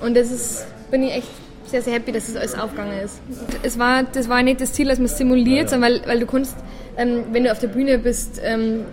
Und 0.00 0.16
das 0.16 0.30
ist, 0.30 0.66
bin 0.90 1.02
ich 1.02 1.14
echt 1.14 1.28
sehr, 1.66 1.82
sehr 1.82 1.94
happy, 1.94 2.12
dass 2.12 2.28
es 2.28 2.34
das 2.34 2.42
alles 2.42 2.54
aufgegangen 2.58 3.00
ist. 3.00 3.20
Es 3.62 3.78
war, 3.78 4.04
das 4.04 4.28
war 4.28 4.42
nicht 4.42 4.60
das 4.60 4.72
Ziel, 4.72 4.88
dass 4.88 4.98
man 4.98 5.06
es 5.06 5.18
simuliert, 5.18 5.70
sondern 5.70 5.92
weil, 5.92 6.06
weil 6.06 6.20
du 6.20 6.26
kannst, 6.26 6.56
ähm, 6.96 7.24
wenn 7.32 7.44
du 7.44 7.52
auf 7.52 7.58
der 7.58 7.68
Bühne 7.68 7.98
bist, 7.98 8.40
ähm, 8.42 8.84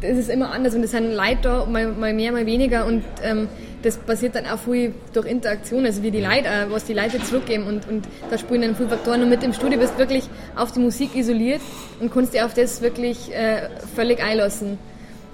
das 0.00 0.16
ist 0.16 0.30
immer 0.30 0.52
anders 0.52 0.74
und 0.74 0.82
es 0.82 0.92
sind 0.92 1.12
Leute 1.12 1.38
da, 1.42 1.66
mal, 1.66 1.88
mal 1.88 2.12
mehr, 2.12 2.32
mal 2.32 2.46
weniger 2.46 2.86
und 2.86 3.02
ähm, 3.22 3.48
das 3.82 3.96
passiert 3.96 4.34
dann 4.34 4.46
auch 4.46 4.58
viel 4.58 4.92
durch 5.12 5.26
Interaktion, 5.26 5.86
also 5.86 6.02
wie 6.02 6.10
die 6.10 6.20
Leute, 6.20 6.48
was 6.70 6.84
die 6.84 6.94
Leute 6.94 7.22
zurückgeben 7.22 7.66
und, 7.66 7.88
und 7.88 8.06
da 8.30 8.38
spielen 8.38 8.62
dann 8.62 8.76
viele 8.76 8.88
Faktoren 8.88 9.22
und 9.22 9.28
mit 9.28 9.42
dem 9.42 9.52
Studio 9.52 9.78
bist 9.78 9.94
du 9.94 9.98
wirklich 9.98 10.28
auf 10.56 10.72
die 10.72 10.80
Musik 10.80 11.14
isoliert 11.14 11.60
und 12.00 12.12
kannst 12.12 12.34
dir 12.34 12.44
auf 12.44 12.54
das 12.54 12.82
wirklich 12.82 13.32
äh, 13.34 13.68
völlig 13.94 14.22
einlassen. 14.22 14.78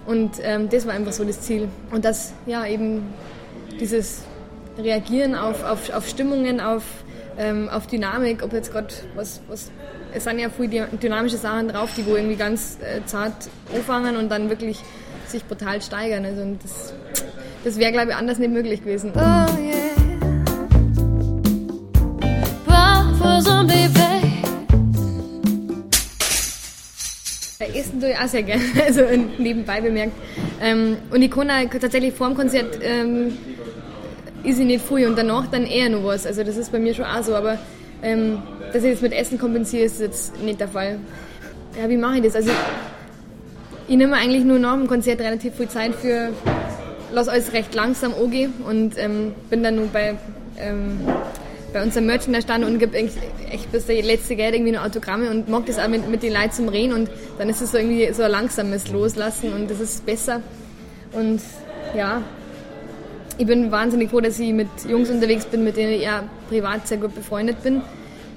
Und 0.06 0.32
ähm, 0.42 0.68
das 0.68 0.86
war 0.86 0.92
einfach 0.92 1.12
so 1.12 1.24
das 1.24 1.40
Ziel. 1.40 1.68
Und 1.90 2.04
das, 2.04 2.34
ja, 2.44 2.66
eben 2.66 3.02
dieses 3.80 4.22
Reagieren 4.78 5.34
auf, 5.34 5.64
auf, 5.64 5.90
auf 5.94 6.08
Stimmungen, 6.08 6.60
auf, 6.60 6.82
ähm, 7.38 7.68
auf 7.70 7.86
Dynamik, 7.86 8.42
ob 8.42 8.52
jetzt 8.52 8.72
gerade 8.72 8.88
was, 9.14 9.40
was, 9.48 9.70
es 10.12 10.24
sind 10.24 10.38
ja 10.38 10.50
viele 10.50 10.88
dynamische 11.02 11.38
Sachen 11.38 11.68
drauf, 11.68 11.90
die 11.96 12.04
wo 12.06 12.16
irgendwie 12.16 12.36
ganz 12.36 12.78
äh, 12.82 13.04
zart 13.06 13.48
anfangen 13.74 14.16
und 14.16 14.28
dann 14.30 14.50
wirklich 14.50 14.80
sich 15.26 15.44
brutal 15.44 15.80
steigern. 15.80 16.24
Also 16.24 16.44
das 16.62 16.92
das 17.64 17.78
wäre, 17.78 17.92
glaube 17.92 18.10
ich, 18.10 18.16
anders 18.16 18.38
nicht 18.38 18.52
möglich 18.52 18.82
gewesen. 18.82 19.12
Oh 19.14 19.18
yeah. 19.18 19.84
Essen 27.84 28.00
tue 28.00 28.10
ich 28.10 28.18
auch 28.18 28.28
sehr 28.28 28.42
gerne, 28.42 28.62
also 28.86 29.02
nebenbei 29.38 29.80
bemerkt. 29.80 30.12
Ähm, 30.60 30.96
und 31.10 31.22
ich 31.22 31.30
kann 31.30 31.50
auch 31.50 31.70
tatsächlich 31.80 32.14
vor 32.14 32.28
dem 32.28 32.36
Konzert 32.36 32.78
ähm, 32.82 33.36
ist 34.42 34.58
ich 34.58 34.66
nicht 34.66 34.84
früh 34.84 35.06
und 35.06 35.16
danach 35.16 35.46
dann 35.46 35.66
eher 35.66 35.88
noch 35.88 36.04
was. 36.04 36.26
Also 36.26 36.44
das 36.44 36.56
ist 36.56 36.70
bei 36.72 36.78
mir 36.78 36.94
schon 36.94 37.04
auch 37.04 37.22
so, 37.22 37.34
aber 37.34 37.58
ähm, 38.02 38.42
dass 38.72 38.82
ich 38.84 38.92
das 38.92 39.02
mit 39.02 39.12
Essen 39.12 39.38
kompensiere, 39.38 39.84
ist 39.84 40.00
jetzt 40.00 40.40
nicht 40.42 40.60
der 40.60 40.68
Fall. 40.68 40.98
Ja, 41.80 41.88
wie 41.88 41.96
mache 41.96 42.16
ich 42.18 42.24
das? 42.24 42.36
Also 42.36 42.50
ich 43.88 43.96
nehme 43.96 44.16
eigentlich 44.16 44.44
nur 44.44 44.58
nach 44.58 44.76
dem 44.76 44.86
Konzert 44.86 45.20
relativ 45.20 45.54
viel 45.54 45.68
Zeit 45.68 45.94
für 45.94 46.30
lasse 47.14 47.30
alles 47.30 47.52
recht 47.52 47.74
langsam 47.74 48.14
angehen 48.14 48.52
und 48.66 48.98
ähm, 48.98 49.32
bin 49.50 49.62
dann 49.62 49.76
nur 49.76 49.86
bei, 49.86 50.16
ähm, 50.58 50.98
bei 51.72 51.82
unserem 51.82 52.06
Merchandise-Stand 52.06 52.64
und 52.64 52.78
gebe 52.78 52.96
echt 52.96 53.72
bis 53.72 53.86
der 53.86 54.02
letzte 54.02 54.36
Geld 54.36 54.54
irgendwie 54.54 54.72
noch 54.72 54.84
Autogramme 54.84 55.30
und 55.30 55.48
mag 55.48 55.66
das 55.66 55.78
auch 55.78 55.88
mit, 55.88 56.08
mit 56.08 56.22
den 56.22 56.32
Leuten 56.32 56.52
zum 56.52 56.68
Reden 56.68 56.92
und 56.92 57.10
dann 57.38 57.48
ist 57.48 57.60
es 57.60 57.72
so 57.72 57.78
irgendwie 57.78 58.12
so 58.12 58.22
ein 58.22 58.30
langsames 58.30 58.90
Loslassen 58.90 59.52
und 59.52 59.70
das 59.70 59.80
ist 59.80 60.04
besser. 60.06 60.40
Und 61.12 61.40
ja, 61.96 62.22
ich 63.38 63.46
bin 63.46 63.70
wahnsinnig 63.70 64.10
froh, 64.10 64.20
dass 64.20 64.38
ich 64.38 64.52
mit 64.52 64.68
Jungs 64.88 65.10
unterwegs 65.10 65.44
bin, 65.46 65.64
mit 65.64 65.76
denen 65.76 65.92
ich 65.92 66.02
ja 66.02 66.24
privat 66.48 66.86
sehr 66.86 66.98
gut 66.98 67.14
befreundet 67.14 67.62
bin. 67.62 67.82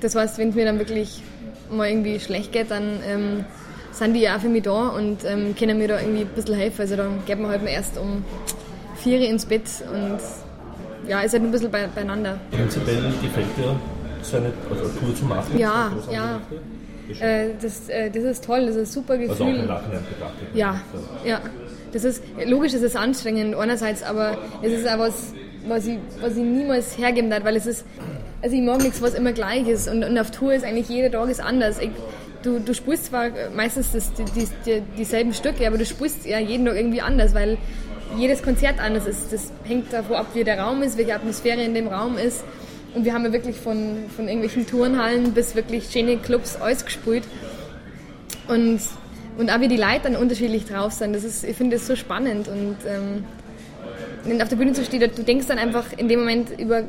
Das 0.01 0.15
heißt, 0.15 0.37
wenn 0.37 0.49
es 0.49 0.55
mir 0.55 0.65
dann 0.65 0.79
wirklich 0.79 1.21
mal 1.69 1.89
irgendwie 1.89 2.19
schlecht 2.19 2.51
geht, 2.51 2.71
dann 2.71 2.99
ähm, 3.07 3.45
sind 3.91 4.13
die 4.13 4.21
ja 4.21 4.37
auch 4.37 4.41
für 4.41 4.49
mich 4.49 4.63
da 4.63 4.89
und 4.89 5.23
ähm, 5.25 5.55
können 5.57 5.77
mir 5.77 5.87
da 5.87 5.99
irgendwie 5.99 6.21
ein 6.21 6.27
bisschen 6.27 6.55
helfen. 6.55 6.81
Also 6.81 6.95
dann 6.95 7.19
geht 7.25 7.39
man 7.39 7.51
halt 7.51 7.63
mal 7.63 7.69
erst 7.69 7.97
um 7.97 8.23
vier 8.97 9.21
ins 9.27 9.45
Bett 9.45 9.63
und 9.91 10.19
ja, 11.07 11.21
ist 11.21 11.33
halt 11.33 11.43
ein 11.43 11.51
bisschen 11.51 11.71
bei, 11.71 11.87
beieinander. 11.87 12.39
Prinzipiell 12.51 13.01
gefällt 13.21 13.57
dir 13.57 13.75
so 14.21 14.37
eine 14.37 14.51
also 14.69 14.89
Tour 14.99 15.15
zu 15.15 15.25
machen? 15.25 15.57
Ja, 15.57 15.91
ja. 16.11 16.41
Äh, 17.19 17.51
das, 17.61 17.87
äh, 17.87 18.09
das 18.11 18.23
ist 18.23 18.43
toll, 18.43 18.65
das 18.65 18.75
ist 18.75 18.77
ein 18.77 18.85
super 18.85 19.17
Gefühl. 19.17 19.31
Also 19.31 19.43
auch 19.45 19.47
im 19.47 19.67
Nachhinein 19.67 20.03
betrachtet. 20.09 20.47
Ja, 20.53 20.81
ja. 21.25 21.41
Das 21.93 22.03
ist, 22.03 22.21
logisch 22.45 22.73
ist 22.73 22.83
es 22.83 22.95
anstrengend 22.97 23.55
einerseits, 23.55 24.03
aber 24.03 24.37
es 24.61 24.73
ist 24.73 24.87
auch 24.87 24.99
was, 24.99 25.33
was 25.67 25.87
ich, 25.87 25.97
was 26.19 26.35
ich 26.35 26.43
niemals 26.43 26.97
hergeben 26.97 27.29
darf, 27.29 27.45
weil 27.45 27.55
es 27.55 27.65
ist, 27.65 27.85
also 28.41 28.55
ich 28.55 28.61
mag 28.61 28.81
nichts, 28.81 29.01
was 29.01 29.13
immer 29.13 29.31
gleich 29.31 29.67
ist 29.67 29.87
und, 29.87 30.03
und 30.03 30.17
auf 30.17 30.31
Tour 30.31 30.53
ist 30.53 30.65
eigentlich 30.65 30.89
jeder 30.89 31.09
Tag 31.09 31.29
ist 31.29 31.39
anders. 31.39 31.79
Ich, 31.79 31.91
du, 32.43 32.59
du 32.59 32.73
spielst 32.73 33.05
zwar 33.05 33.29
meistens 33.55 33.93
das, 33.93 34.11
die, 34.13 34.25
die, 34.65 34.81
dieselben 34.97 35.33
Stücke, 35.33 35.65
aber 35.65 35.77
du 35.77 35.85
spielst 35.85 36.25
ja 36.25 36.39
jeden 36.39 36.65
Tag 36.65 36.75
irgendwie 36.75 37.01
anders, 37.01 37.33
weil 37.33 37.57
jedes 38.17 38.41
Konzert 38.41 38.79
anders 38.79 39.05
ist. 39.05 39.33
Das 39.33 39.51
hängt 39.63 39.91
davon 39.91 40.15
ab, 40.15 40.27
wie 40.33 40.43
der 40.43 40.59
Raum 40.59 40.81
ist, 40.83 40.97
welche 40.97 41.15
Atmosphäre 41.15 41.61
in 41.63 41.73
dem 41.73 41.87
Raum 41.87 42.17
ist. 42.17 42.43
Und 42.93 43.05
wir 43.05 43.13
haben 43.13 43.25
ja 43.25 43.33
wirklich 43.33 43.57
von, 43.57 44.05
von 44.15 44.27
irgendwelchen 44.27 44.65
Turnhallen 44.65 45.33
bis 45.33 45.55
wirklich 45.55 45.89
schöne 45.91 46.17
Clubs 46.17 46.55
alles 46.55 46.85
gespielt. 46.85 47.23
Und, 48.47 48.79
und 49.37 49.51
auch 49.51 49.59
wie 49.59 49.67
die 49.67 49.77
Leute 49.77 50.01
dann 50.03 50.15
unterschiedlich 50.15 50.65
drauf 50.65 50.93
sind. 50.93 51.13
Das 51.13 51.23
ist, 51.23 51.43
ich 51.43 51.55
finde 51.55 51.75
das 51.75 51.85
so 51.85 51.95
spannend. 51.95 52.47
Und 52.47 52.77
ähm, 52.87 54.41
auf 54.41 54.49
der 54.49 54.55
Bühne 54.55 54.73
zu 54.73 54.83
stehen, 54.83 55.11
du 55.15 55.23
denkst 55.23 55.47
dann 55.47 55.59
einfach 55.59 55.85
in 55.97 56.07
dem 56.07 56.19
Moment 56.19 56.59
über 56.59 56.83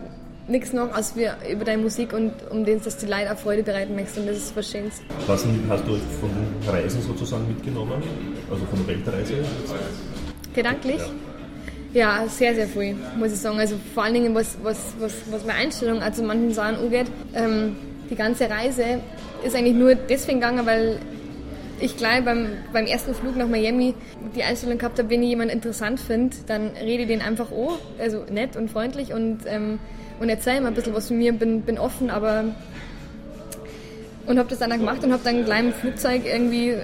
nichts 0.49 0.73
noch 0.73 0.93
als 0.93 1.15
wir 1.15 1.37
über 1.51 1.65
deine 1.65 1.83
Musik 1.83 2.13
und 2.13 2.33
um 2.51 2.65
den, 2.65 2.83
dass 2.83 2.97
die 2.97 3.07
Leute 3.07 3.33
auch 3.33 3.39
Freude 3.39 3.63
bereiten 3.63 3.95
möchtest. 3.95 4.19
Und 4.19 4.29
das 4.29 4.39
ist 4.39 4.57
was 4.57 4.71
Schönes. 4.71 5.01
Was 5.27 5.45
hast 5.69 5.87
du 5.87 5.97
von 6.21 6.31
Reisen 6.67 7.03
sozusagen 7.03 7.47
mitgenommen? 7.49 8.03
Also 8.51 8.65
von 8.67 8.79
der 8.87 8.97
Weltreise? 8.97 9.35
Gedanklich? 10.55 11.01
Ja. 11.93 12.23
ja. 12.23 12.29
sehr, 12.29 12.55
sehr 12.55 12.67
viel, 12.67 12.97
muss 13.17 13.33
ich 13.33 13.39
sagen. 13.39 13.59
Also 13.59 13.77
vor 13.95 14.05
allen 14.05 14.15
Dingen, 14.15 14.35
was, 14.35 14.57
was, 14.63 14.95
was, 14.99 15.15
was 15.31 15.45
meine 15.45 15.59
Einstellung 15.59 16.01
also 16.01 16.23
manchen 16.23 16.53
Sachen 16.53 16.77
angeht. 16.77 17.07
Ähm, 17.35 17.77
die 18.11 18.17
ganze 18.17 18.49
Reise 18.49 19.01
ist 19.45 19.55
eigentlich 19.55 19.75
nur 19.75 19.95
deswegen 19.95 20.41
gegangen, 20.41 20.65
weil 20.67 20.99
ich 21.81 21.97
gleich 21.97 22.25
beim, 22.25 22.49
beim 22.73 22.87
ersten 22.87 23.15
Flug 23.15 23.37
nach 23.37 23.47
Miami 23.47 23.95
die 24.35 24.43
Einstellung 24.43 24.79
gehabt 24.79 24.99
habe, 24.99 25.11
wenn 25.11 25.23
ich 25.23 25.29
jemanden 25.29 25.53
interessant 25.53 26.01
finde, 26.01 26.37
dann 26.47 26.71
rede 26.81 27.03
ich 27.03 27.09
den 27.09 27.23
einfach 27.23 27.51
an, 27.53 27.79
also 27.99 28.25
nett 28.31 28.57
und 28.57 28.71
freundlich 28.71 29.13
und, 29.13 29.41
ähm, 29.47 29.79
und 30.21 30.29
erzähle 30.29 30.59
ihm 30.59 30.67
ein 30.67 30.75
bisschen 30.75 30.95
was 30.95 31.09
von 31.09 31.19
mir, 31.19 31.33
bin, 31.33 31.63
bin 31.63 31.79
offen, 31.79 32.11
aber 32.11 32.45
und 34.29 34.39
habe 34.39 34.49
das 34.49 34.59
dann 34.59 34.71
gemacht 34.71 35.03
und 35.03 35.13
habe 35.13 35.25
dann 35.25 35.45
gleich 35.45 35.61
im 35.61 35.73
Flugzeug 35.73 36.23
irgendwie 36.27 36.71
äh, 36.71 36.83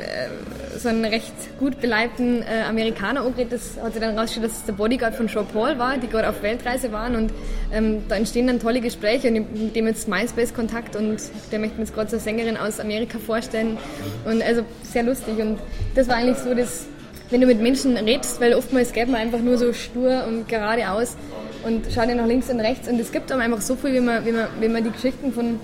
so 0.78 0.88
einen 0.88 1.04
recht 1.04 1.34
gut 1.58 1.78
beleibten 1.80 2.42
äh, 2.42 2.62
Amerikaner 2.66 3.20
angeredet. 3.20 3.52
Das 3.52 3.82
hat 3.82 3.92
sich 3.92 4.00
dann 4.00 4.18
rausgestellt, 4.18 4.50
dass 4.50 4.58
es 4.58 4.64
der 4.64 4.72
Bodyguard 4.72 5.14
von 5.14 5.28
Jean 5.28 5.46
Paul 5.46 5.78
war, 5.78 5.98
die 5.98 6.08
gerade 6.08 6.28
auf 6.28 6.42
Weltreise 6.42 6.90
waren. 6.90 7.14
Und 7.16 7.32
ähm, 7.70 8.02
da 8.08 8.16
entstehen 8.16 8.46
dann 8.46 8.60
tolle 8.60 8.80
Gespräche 8.80 9.28
und 9.28 9.34
mit 9.34 9.76
dem 9.76 9.86
jetzt 9.86 10.08
MySpace-Kontakt 10.08 10.96
und 10.96 11.18
der 11.52 11.58
möchte 11.58 11.76
mir 11.76 11.84
jetzt 11.84 11.94
gerade 11.94 12.08
so 12.08 12.16
eine 12.16 12.22
Sängerin 12.22 12.56
aus 12.56 12.80
Amerika 12.80 13.18
vorstellen. 13.18 13.76
Und 14.24 14.42
also 14.42 14.62
sehr 14.82 15.02
lustig. 15.02 15.38
Und 15.38 15.58
das 15.94 16.08
war 16.08 16.16
eigentlich 16.16 16.38
so 16.38 16.54
das, 16.54 16.86
wenn 17.28 17.42
du 17.42 17.46
mit 17.46 17.60
Menschen 17.60 17.96
redest, 17.98 18.40
weil 18.40 18.54
oftmals 18.54 18.92
geht 18.92 19.08
man 19.08 19.20
einfach 19.20 19.40
nur 19.40 19.58
so 19.58 19.74
stur 19.74 20.24
und 20.26 20.48
geradeaus 20.48 21.16
und 21.64 21.86
schaut 21.92 22.08
ja 22.08 22.14
nach 22.14 22.26
links 22.26 22.48
und 22.48 22.60
rechts. 22.60 22.88
Und 22.88 22.98
es 22.98 23.12
gibt 23.12 23.30
einem 23.30 23.42
einfach 23.42 23.60
so 23.60 23.76
viel, 23.76 23.92
wie 23.92 24.00
man, 24.00 24.24
wie 24.24 24.32
man, 24.32 24.46
wie 24.60 24.68
man 24.68 24.82
die 24.82 24.90
Geschichten 24.90 25.32
von, 25.32 25.60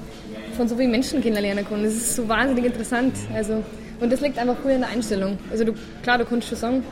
von 0.60 0.68
so 0.68 0.76
vielen 0.76 0.90
Menschen 0.90 1.22
kennenlernen 1.22 1.66
kann. 1.66 1.82
Das 1.82 1.94
ist 1.94 2.16
so 2.16 2.28
wahnsinnig 2.28 2.66
interessant. 2.66 3.14
Also, 3.34 3.64
und 3.98 4.12
das 4.12 4.20
liegt 4.20 4.36
einfach 4.36 4.56
cool 4.62 4.72
in 4.72 4.80
der 4.82 4.90
Einstellung. 4.90 5.38
Also 5.50 5.64
du, 5.64 5.72
klar, 6.02 6.18
du 6.18 6.26
kannst 6.26 6.48
schon 6.48 6.58
sagen, 6.58 6.84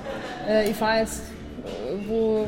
äh, 0.48 0.70
ich 0.70 0.74
fahre 0.74 1.00
jetzt 1.00 1.20
äh, 1.66 2.08
wo, 2.08 2.46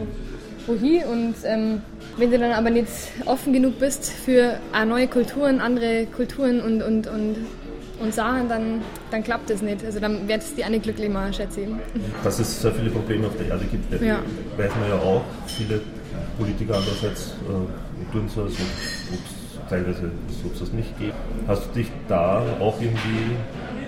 wohin 0.67 1.05
und 1.05 1.35
ähm, 1.45 1.83
wenn 2.17 2.31
du 2.31 2.39
dann 2.39 2.53
aber 2.53 2.71
nicht 2.71 2.89
offen 3.27 3.53
genug 3.53 3.79
bist 3.79 4.11
für 4.11 4.59
neue 4.87 5.09
Kulturen, 5.09 5.61
andere 5.61 6.07
Kulturen 6.07 6.63
und, 6.63 6.83
und, 6.83 7.07
und, 7.07 7.37
und 8.01 8.15
Sachen, 8.15 8.49
dann, 8.49 8.81
dann 9.11 9.23
klappt 9.23 9.51
das 9.51 9.61
nicht. 9.61 9.85
Also 9.85 10.01
dann 10.01 10.27
wird 10.27 10.41
es 10.41 10.55
die 10.55 10.65
nicht 10.71 10.85
glücklich 10.85 11.11
machen, 11.11 11.35
schätze 11.35 11.61
ich. 11.61 11.69
Dass 12.25 12.39
es 12.39 12.63
sehr 12.63 12.73
viele 12.73 12.89
Probleme 12.89 13.27
auf 13.27 13.37
der 13.37 13.49
Erde 13.49 13.67
gibt, 13.67 14.03
ja. 14.03 14.21
weiß 14.57 14.73
man 14.81 14.89
ja 14.89 14.97
auch. 14.97 15.23
Viele 15.47 15.83
Politiker 16.39 16.77
andererseits 16.77 17.35
äh, 17.47 18.13
tun 18.13 18.27
so, 18.35 18.45
als 18.45 18.55
ob 18.55 18.59
es 18.59 19.40
teilweise 19.71 20.11
ob 20.45 20.53
es 20.53 20.61
das 20.61 20.73
nicht 20.73 20.99
geht. 20.99 21.15
Hast 21.47 21.67
du 21.69 21.79
dich 21.79 21.87
da 22.09 22.43
auch 22.61 22.81
irgendwie 22.81 23.37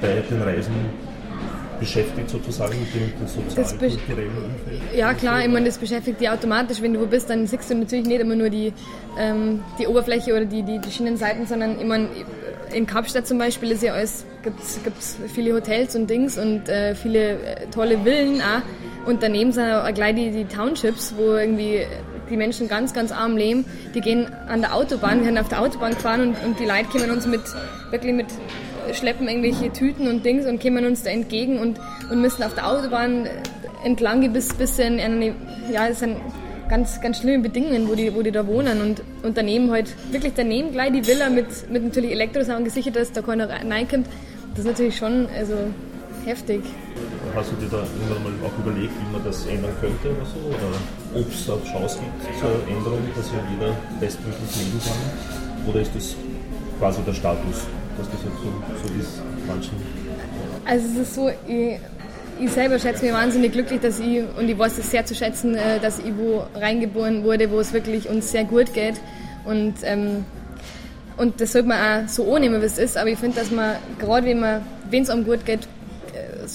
bei 0.00 0.22
den 0.30 0.42
Reisen 0.42 0.72
beschäftigt 1.80 2.30
sozusagen 2.30 2.74
mit 2.78 2.94
dem 2.94 3.26
sozial-kulturellen 3.26 4.30
Umfeld? 4.30 4.80
Ja 4.96 5.12
klar, 5.14 5.42
ich 5.42 5.48
meine, 5.48 5.66
das 5.66 5.78
beschäftigt 5.78 6.20
dich 6.20 6.30
automatisch. 6.30 6.80
Wenn 6.80 6.94
du 6.94 7.00
wo 7.00 7.06
bist, 7.06 7.28
dann 7.28 7.46
siehst 7.46 7.68
du 7.70 7.74
natürlich 7.74 8.06
nicht 8.06 8.20
immer 8.20 8.36
nur 8.36 8.50
die, 8.50 8.72
ähm, 9.18 9.60
die 9.80 9.88
Oberfläche 9.88 10.32
oder 10.32 10.44
die, 10.44 10.62
die, 10.62 10.78
die 10.78 10.90
Schienenseiten, 10.90 11.46
sondern 11.46 11.80
ich 11.80 11.86
meine, 11.86 12.08
in 12.72 12.86
Kapstadt 12.86 13.26
zum 13.26 13.38
Beispiel 13.38 13.72
ist 13.72 13.82
ja 13.82 13.94
alles, 13.94 14.24
gibt 14.42 14.60
es 14.60 15.18
viele 15.34 15.54
Hotels 15.54 15.96
und 15.96 16.08
Dings 16.08 16.38
und 16.38 16.68
äh, 16.68 16.94
viele 16.94 17.32
äh, 17.32 17.66
tolle 17.74 17.98
Villen 17.98 18.40
auch. 18.40 18.62
Und 19.08 19.22
daneben 19.22 19.50
sind 19.50 19.64
auch 19.64 19.92
gleich 19.92 20.14
die, 20.14 20.30
die 20.30 20.44
Townships, 20.44 21.14
wo 21.16 21.34
irgendwie 21.34 21.84
die 22.32 22.36
Menschen 22.36 22.68
ganz, 22.68 22.92
ganz 22.92 23.12
arm 23.12 23.36
leben. 23.36 23.64
Die 23.94 24.00
gehen 24.00 24.26
an 24.48 24.60
der 24.60 24.74
Autobahn, 24.74 25.20
wir 25.20 25.28
haben 25.28 25.38
auf 25.38 25.48
der 25.48 25.60
Autobahn 25.60 25.92
gefahren 25.92 26.20
und, 26.20 26.44
und 26.44 26.58
die 26.58 26.64
Leute 26.64 26.86
kommen 26.90 27.10
uns 27.10 27.26
mit, 27.26 27.42
wirklich 27.90 28.14
mit 28.14 28.26
schleppen 28.92 29.28
irgendwelche 29.28 29.72
Tüten 29.72 30.08
und 30.08 30.24
Dings 30.24 30.46
und 30.46 30.60
kommen 30.60 30.84
uns 30.84 31.02
da 31.04 31.10
entgegen 31.10 31.58
und, 31.58 31.78
und 32.10 32.20
müssen 32.20 32.42
auf 32.42 32.54
der 32.54 32.68
Autobahn 32.68 33.28
entlang 33.84 34.32
bis, 34.32 34.52
bis 34.54 34.78
in 34.78 34.98
ja, 35.72 35.88
das 35.88 36.00
sind 36.00 36.16
ganz, 36.68 37.00
ganz 37.00 37.18
schlimme 37.18 37.42
Bedingungen, 37.42 37.88
wo 37.88 37.94
die, 37.94 38.14
wo 38.14 38.22
die 38.22 38.30
da 38.30 38.46
wohnen 38.46 38.80
und, 38.80 39.02
und 39.22 39.36
daneben 39.36 39.70
halt, 39.70 39.94
wirklich 40.10 40.32
daneben 40.34 40.72
gleich 40.72 40.92
die 40.92 41.06
Villa 41.06 41.28
mit, 41.28 41.46
mit 41.70 41.84
natürlich 41.84 42.12
Elektrosachen 42.12 42.64
gesichert 42.64 42.96
ist, 42.96 43.16
da 43.16 43.22
keiner 43.22 43.48
reinkommt. 43.48 44.06
Das 44.50 44.60
ist 44.60 44.66
natürlich 44.66 44.96
schon, 44.96 45.28
also 45.36 45.54
heftig. 46.24 46.62
Hast 47.34 47.50
du 47.50 47.56
dir 47.56 47.68
da 47.70 47.78
irgendwann 47.78 48.22
mal 48.24 48.46
auch 48.46 48.58
überlegt, 48.58 48.92
wie 48.92 49.12
man 49.12 49.24
das 49.24 49.46
ändern 49.46 49.72
könnte 49.80 50.10
oder 50.10 50.26
so? 50.26 50.38
Oder 50.48 51.20
ob 51.20 51.28
es 51.32 51.48
eine 51.48 51.64
Chance 51.64 51.98
gibt 51.98 52.38
zur 52.38 52.52
Änderung, 52.68 53.00
dass 53.16 53.26
ja 53.32 53.40
jeder 53.52 53.76
bestmöglich 54.00 54.56
leben 54.56 54.80
kann? 54.84 55.70
Oder 55.70 55.80
ist 55.80 55.94
das 55.94 56.16
quasi 56.78 57.00
der 57.02 57.14
Status? 57.14 57.66
dass 57.96 58.08
das 58.10 58.20
jetzt 58.24 58.36
so, 58.42 58.88
so 58.88 59.00
ist, 59.00 59.22
manchen? 59.46 59.76
Also 60.64 60.86
es 60.86 61.08
ist 61.08 61.14
so, 61.14 61.30
ich, 61.46 61.78
ich 62.40 62.50
selber 62.50 62.78
schätze 62.78 63.04
mich 63.04 63.14
wahnsinnig 63.14 63.52
glücklich, 63.52 63.80
dass 63.80 63.98
ich, 63.98 64.22
und 64.38 64.48
ich 64.48 64.58
weiß 64.58 64.78
es 64.78 64.90
sehr 64.90 65.04
zu 65.04 65.14
schätzen, 65.14 65.54
äh, 65.54 65.78
dass 65.80 65.98
ich 65.98 66.12
wo 66.16 66.44
reingeboren 66.54 67.24
wurde, 67.24 67.50
wo 67.50 67.60
es 67.60 67.72
wirklich 67.72 68.08
uns 68.08 68.30
sehr 68.30 68.44
gut 68.44 68.72
geht. 68.74 69.00
Und, 69.44 69.74
ähm, 69.82 70.24
und 71.16 71.40
das 71.40 71.52
sollte 71.52 71.68
man 71.68 72.04
auch 72.04 72.08
so 72.08 72.34
annehmen, 72.34 72.60
wie 72.62 72.66
es 72.66 72.78
ist. 72.78 72.96
Aber 72.96 73.08
ich 73.08 73.18
finde, 73.18 73.40
dass 73.40 73.50
man, 73.50 73.76
gerade 73.98 74.26
wenn 74.90 75.02
es 75.02 75.10
einem 75.10 75.24
gut 75.24 75.44
geht, 75.44 75.68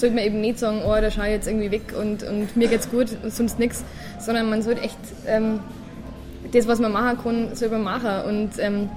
sollte 0.00 0.14
man 0.14 0.24
eben 0.24 0.40
nicht 0.40 0.58
sagen, 0.58 0.82
oh, 0.84 1.00
da 1.00 1.10
schaue 1.10 1.26
ich 1.26 1.32
jetzt 1.32 1.48
irgendwie 1.48 1.70
weg 1.70 1.94
und, 1.98 2.22
und 2.22 2.56
mir 2.56 2.68
geht's 2.68 2.90
gut 2.90 3.08
und 3.22 3.32
sonst 3.32 3.58
nichts, 3.58 3.84
sondern 4.18 4.48
man 4.50 4.62
sollte 4.62 4.82
echt 4.82 4.98
ähm, 5.26 5.60
das, 6.52 6.66
was 6.66 6.78
man 6.78 6.92
machen 6.92 7.18
kann, 7.22 7.54
selber 7.54 7.78
machen. 7.78 8.22
Und 8.28 8.50
ähm, 8.58 8.88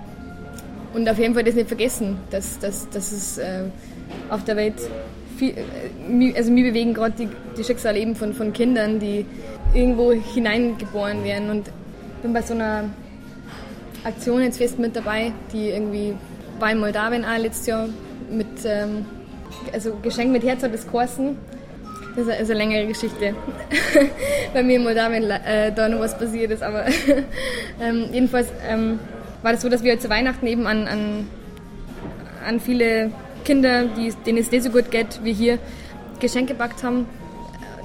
und 0.94 1.10
auf 1.10 1.18
jeden 1.18 1.34
Fall 1.34 1.44
das 1.44 1.56
nicht 1.56 1.68
vergessen, 1.68 2.18
dass, 2.32 2.60
dass, 2.60 2.90
dass 2.90 3.12
es 3.12 3.38
äh, 3.38 3.64
auf 4.30 4.44
der 4.44 4.58
Welt 4.58 4.76
viel, 5.38 5.52
äh, 5.52 6.34
also 6.36 6.52
mir 6.52 6.66
bewegen 6.66 6.94
gerade 6.94 7.14
die, 7.18 7.30
die 7.58 7.64
Schicksale 7.64 8.00
eben 8.00 8.16
von, 8.16 8.34
von 8.34 8.52
Kindern, 8.52 9.00
die 9.00 9.26
irgendwo 9.74 10.12
hineingeboren 10.12 11.24
werden. 11.24 11.50
Und 11.50 11.70
bin 12.22 12.34
bei 12.34 12.42
so 12.42 12.54
einer 12.54 12.90
Aktion 14.04 14.42
jetzt 14.42 14.58
fest 14.58 14.80
mit 14.80 14.96
dabei, 14.96 15.32
die 15.54 15.70
irgendwie 15.70 16.14
bei 16.60 16.76
Moldawien 16.76 17.24
auch 17.24 17.38
letztes 17.38 17.68
Jahr 17.68 17.88
mit 18.30 18.48
ähm, 18.66 19.06
also 19.74 19.96
Geschenk 20.02 20.32
mit 20.32 20.44
Herz 20.44 20.64
hat 20.64 20.74
es 20.74 20.90
geheißen. 20.90 21.38
Das 22.16 22.28
ist 22.28 22.50
eine 22.50 22.60
längere 22.60 22.88
Geschichte. 22.88 23.36
bei 24.54 24.64
mir 24.64 24.76
in 24.78 24.84
Moldawien 24.84 25.30
äh, 25.30 25.72
da 25.74 25.88
noch 25.88 26.00
was 26.00 26.18
passiert 26.18 26.52
ist, 26.52 26.62
aber 26.62 26.86
ähm, 27.82 28.10
jedenfalls 28.12 28.50
ähm, 28.68 29.00
war 29.42 29.54
das 29.54 29.62
so, 29.62 29.70
dass 29.70 29.84
wir 29.84 29.98
zu 30.00 30.10
Weihnachten 30.10 30.46
eben 30.46 30.68
an, 30.68 30.88
an, 30.88 31.28
an 32.46 32.60
viele 32.60 33.12
Kinder, 33.46 33.86
die, 33.86 34.14
denen 34.26 34.40
es 34.40 34.52
nicht 34.52 34.64
so 34.64 34.70
gut 34.70 34.92
geht 34.92 35.22
wie 35.24 35.34
hier, 35.34 35.58
Geschenke 36.20 36.54
gepackt 36.54 36.84
haben. 36.84 37.08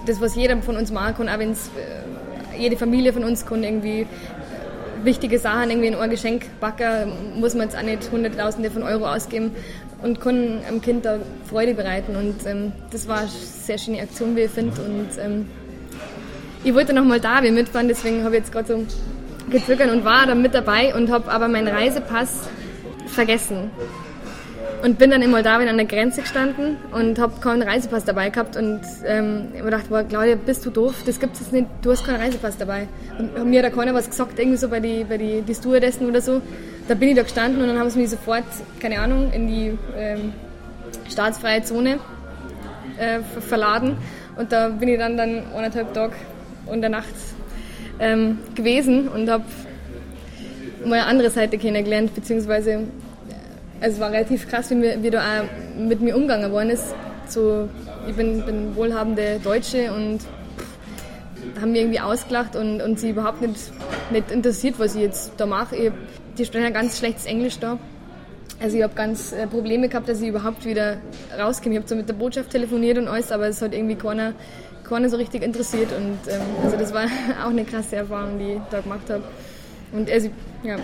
Das, 0.06 0.20
was 0.20 0.34
jeder 0.36 0.56
von 0.58 0.76
uns 0.76 0.92
machen 0.92 1.14
kann, 1.16 1.28
auch 1.28 1.38
wenn 1.38 1.52
es 1.52 1.68
äh, 1.68 2.58
jede 2.58 2.76
Familie 2.76 3.12
von 3.12 3.24
uns 3.24 3.46
kann 3.46 3.62
irgendwie 3.62 4.02
äh, 4.02 4.06
wichtige 5.04 5.38
Sachen 5.38 5.70
irgendwie 5.70 5.88
in 5.88 5.94
ein 5.94 6.10
Geschenk 6.10 6.46
backen, 6.60 7.40
muss 7.40 7.54
man 7.54 7.68
jetzt 7.68 7.76
auch 7.76 7.82
nicht 7.82 8.10
Hunderttausende 8.10 8.70
von 8.70 8.82
Euro 8.82 9.06
ausgeben 9.06 9.52
und 10.02 10.20
kann 10.20 10.60
einem 10.66 10.80
Kind 10.80 11.04
da 11.04 11.18
Freude 11.48 11.74
bereiten. 11.74 12.16
Und 12.16 12.46
ähm, 12.46 12.72
das 12.90 13.08
war 13.08 13.20
eine 13.20 13.28
sehr 13.28 13.78
schöne 13.78 14.00
Aktion, 14.00 14.36
wie 14.36 14.42
ich 14.42 14.50
finde. 14.50 14.80
Und 14.82 15.08
ähm, 15.18 15.46
ich 16.64 16.74
wollte 16.74 16.92
noch 16.92 17.04
mal 17.04 17.20
da 17.20 17.40
mitfahren, 17.40 17.88
deswegen 17.88 18.24
habe 18.24 18.36
ich 18.36 18.42
jetzt 18.42 18.52
gerade 18.52 18.66
so 18.66 18.86
gezögert 19.50 19.90
und 19.92 20.04
war 20.04 20.26
dann 20.26 20.42
mit 20.42 20.54
dabei 20.54 20.94
und 20.94 21.10
habe 21.10 21.30
aber 21.30 21.48
meinen 21.48 21.68
Reisepass 21.68 22.48
vergessen. 23.06 23.70
Und 24.86 24.98
bin 24.98 25.10
dann 25.10 25.20
in 25.20 25.32
Moldawien 25.32 25.68
an 25.68 25.78
der 25.78 25.86
Grenze 25.86 26.20
gestanden 26.20 26.76
und 26.92 27.18
habe 27.18 27.40
keinen 27.40 27.62
Reisepass 27.62 28.04
dabei 28.04 28.30
gehabt 28.30 28.56
und 28.56 28.82
ähm, 29.04 29.48
ich 29.52 29.58
mir 29.58 29.64
gedacht, 29.64 29.88
boah, 29.88 30.04
Claudia, 30.04 30.36
bist 30.36 30.64
du 30.64 30.70
doof? 30.70 31.02
Das 31.04 31.18
gibt 31.18 31.34
es 31.40 31.50
nicht, 31.50 31.66
du 31.82 31.90
hast 31.90 32.06
keinen 32.06 32.20
Reisepass 32.20 32.56
dabei. 32.56 32.86
Und 33.18 33.50
mir 33.50 33.64
hat 33.64 33.72
da 33.72 33.76
keiner 33.76 33.94
was 33.94 34.08
gesagt, 34.08 34.38
irgendwie 34.38 34.58
so 34.58 34.68
bei 34.68 34.78
die, 34.78 35.02
bei 35.02 35.18
die, 35.18 35.42
die 35.42 35.54
Stewardessen 35.56 36.08
oder 36.08 36.20
so. 36.20 36.40
Da 36.86 36.94
bin 36.94 37.08
ich 37.08 37.16
da 37.16 37.24
gestanden 37.24 37.60
und 37.62 37.66
dann 37.66 37.80
haben 37.80 37.90
sie 37.90 37.98
mich 37.98 38.10
sofort, 38.10 38.44
keine 38.78 39.00
Ahnung, 39.00 39.32
in 39.32 39.48
die 39.48 39.76
ähm, 39.96 40.32
staatsfreie 41.10 41.64
Zone 41.64 41.98
äh, 42.96 43.18
verladen. 43.40 43.96
Und 44.36 44.52
da 44.52 44.68
bin 44.68 44.88
ich 44.88 44.98
dann, 45.00 45.16
dann 45.16 45.42
eineinhalb 45.52 45.94
Tage 45.94 46.14
und 46.66 46.80
der 46.80 46.90
Nacht 46.90 47.08
ähm, 47.98 48.38
gewesen 48.54 49.08
und 49.08 49.28
habe 49.28 49.42
mal 50.84 51.00
eine 51.00 51.06
andere 51.06 51.30
Seite 51.30 51.58
kennengelernt, 51.58 52.14
beziehungsweise 52.14 52.84
es 53.80 54.00
war 54.00 54.10
relativ 54.10 54.48
krass, 54.48 54.70
wie, 54.70 55.02
wie 55.02 55.10
da 55.10 55.20
auch 55.20 55.78
mit 55.78 56.00
mir 56.00 56.16
umgegangen 56.16 56.50
worden 56.52 56.70
ist. 56.70 56.94
So, 57.28 57.68
ich 58.08 58.14
bin, 58.14 58.44
bin 58.44 58.76
wohlhabende 58.76 59.40
Deutsche 59.42 59.92
und 59.92 60.20
haben 61.60 61.72
mir 61.72 61.82
irgendwie 61.82 62.00
ausgelacht 62.00 62.56
und, 62.56 62.80
und 62.80 62.98
sie 62.98 63.10
überhaupt 63.10 63.40
nicht, 63.40 63.72
nicht 64.10 64.30
interessiert, 64.30 64.78
was 64.78 64.94
ich 64.94 65.02
jetzt 65.02 65.32
da 65.36 65.46
mache. 65.46 65.76
Ich, 65.76 65.92
die 66.38 66.44
sprechen 66.44 66.64
ja 66.64 66.70
ganz 66.70 66.98
schlechtes 66.98 67.26
Englisch 67.26 67.58
da. 67.58 67.78
Also 68.60 68.76
ich 68.76 68.82
habe 68.82 68.94
ganz 68.94 69.32
äh, 69.32 69.46
Probleme 69.46 69.88
gehabt, 69.88 70.08
dass 70.08 70.20
ich 70.20 70.28
überhaupt 70.28 70.64
wieder 70.64 70.96
rauskomme. 71.38 71.74
Ich 71.74 71.78
habe 71.78 71.86
zwar 71.86 71.98
mit 71.98 72.08
der 72.08 72.14
Botschaft 72.14 72.50
telefoniert 72.50 72.98
und 72.98 73.08
alles, 73.08 73.30
aber 73.30 73.48
es 73.48 73.60
hat 73.60 73.74
irgendwie 73.74 73.96
keiner 73.96 74.32
keiner 74.88 75.08
so 75.08 75.16
richtig 75.16 75.42
interessiert. 75.42 75.88
Und 75.92 76.18
ähm, 76.28 76.40
also 76.62 76.76
das 76.76 76.94
war 76.94 77.04
auch 77.44 77.50
eine 77.50 77.64
krasse 77.64 77.96
Erfahrung, 77.96 78.38
die 78.38 78.52
ich 78.54 78.60
da 78.70 78.80
gemacht 78.80 79.08
habe. 79.10 79.22
Und 79.92 80.10
also, 80.10 80.30
ja, 80.62 80.76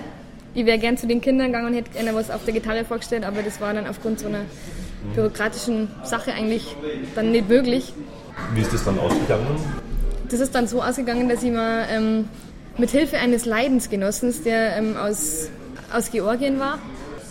ich 0.55 0.67
wäre 0.67 0.79
gern 0.79 0.97
zu 0.97 1.07
den 1.07 1.21
Kindern 1.21 1.49
gegangen 1.49 1.69
und 1.69 1.75
hätte 1.75 1.91
gerne 1.91 2.15
was 2.15 2.31
auf 2.31 2.45
der 2.45 2.55
Gitarre 2.55 2.85
vorgestellt, 2.85 3.25
aber 3.25 3.43
das 3.43 3.61
war 3.61 3.73
dann 3.73 3.87
aufgrund 3.87 4.21
so 4.21 4.29
einer 4.29 4.43
bürokratischen 5.15 5.89
Sache 6.05 6.33
eigentlich 6.33 6.77
dann 7.15 7.33
nicht 7.33 7.49
möglich. 7.49 7.93
Wie 8.55 8.61
ist 8.61 8.73
das 8.73 8.85
dann 8.85 8.99
ausgegangen? 8.99 9.47
Das 10.29 10.41
ist 10.41 10.55
dann 10.55 10.67
so 10.67 10.83
ausgegangen, 10.83 11.29
dass 11.29 11.43
ich 11.43 11.53
mal 11.53 11.87
ähm, 11.91 12.29
mit 12.79 12.91
Hilfe 12.91 13.19
eines 13.19 13.45
Leidensgenossens, 13.45 14.43
der 14.43 14.77
ähm, 14.77 14.97
aus, 14.97 15.49
aus 15.93 16.11
Georgien 16.11 16.59
war, 16.59 16.79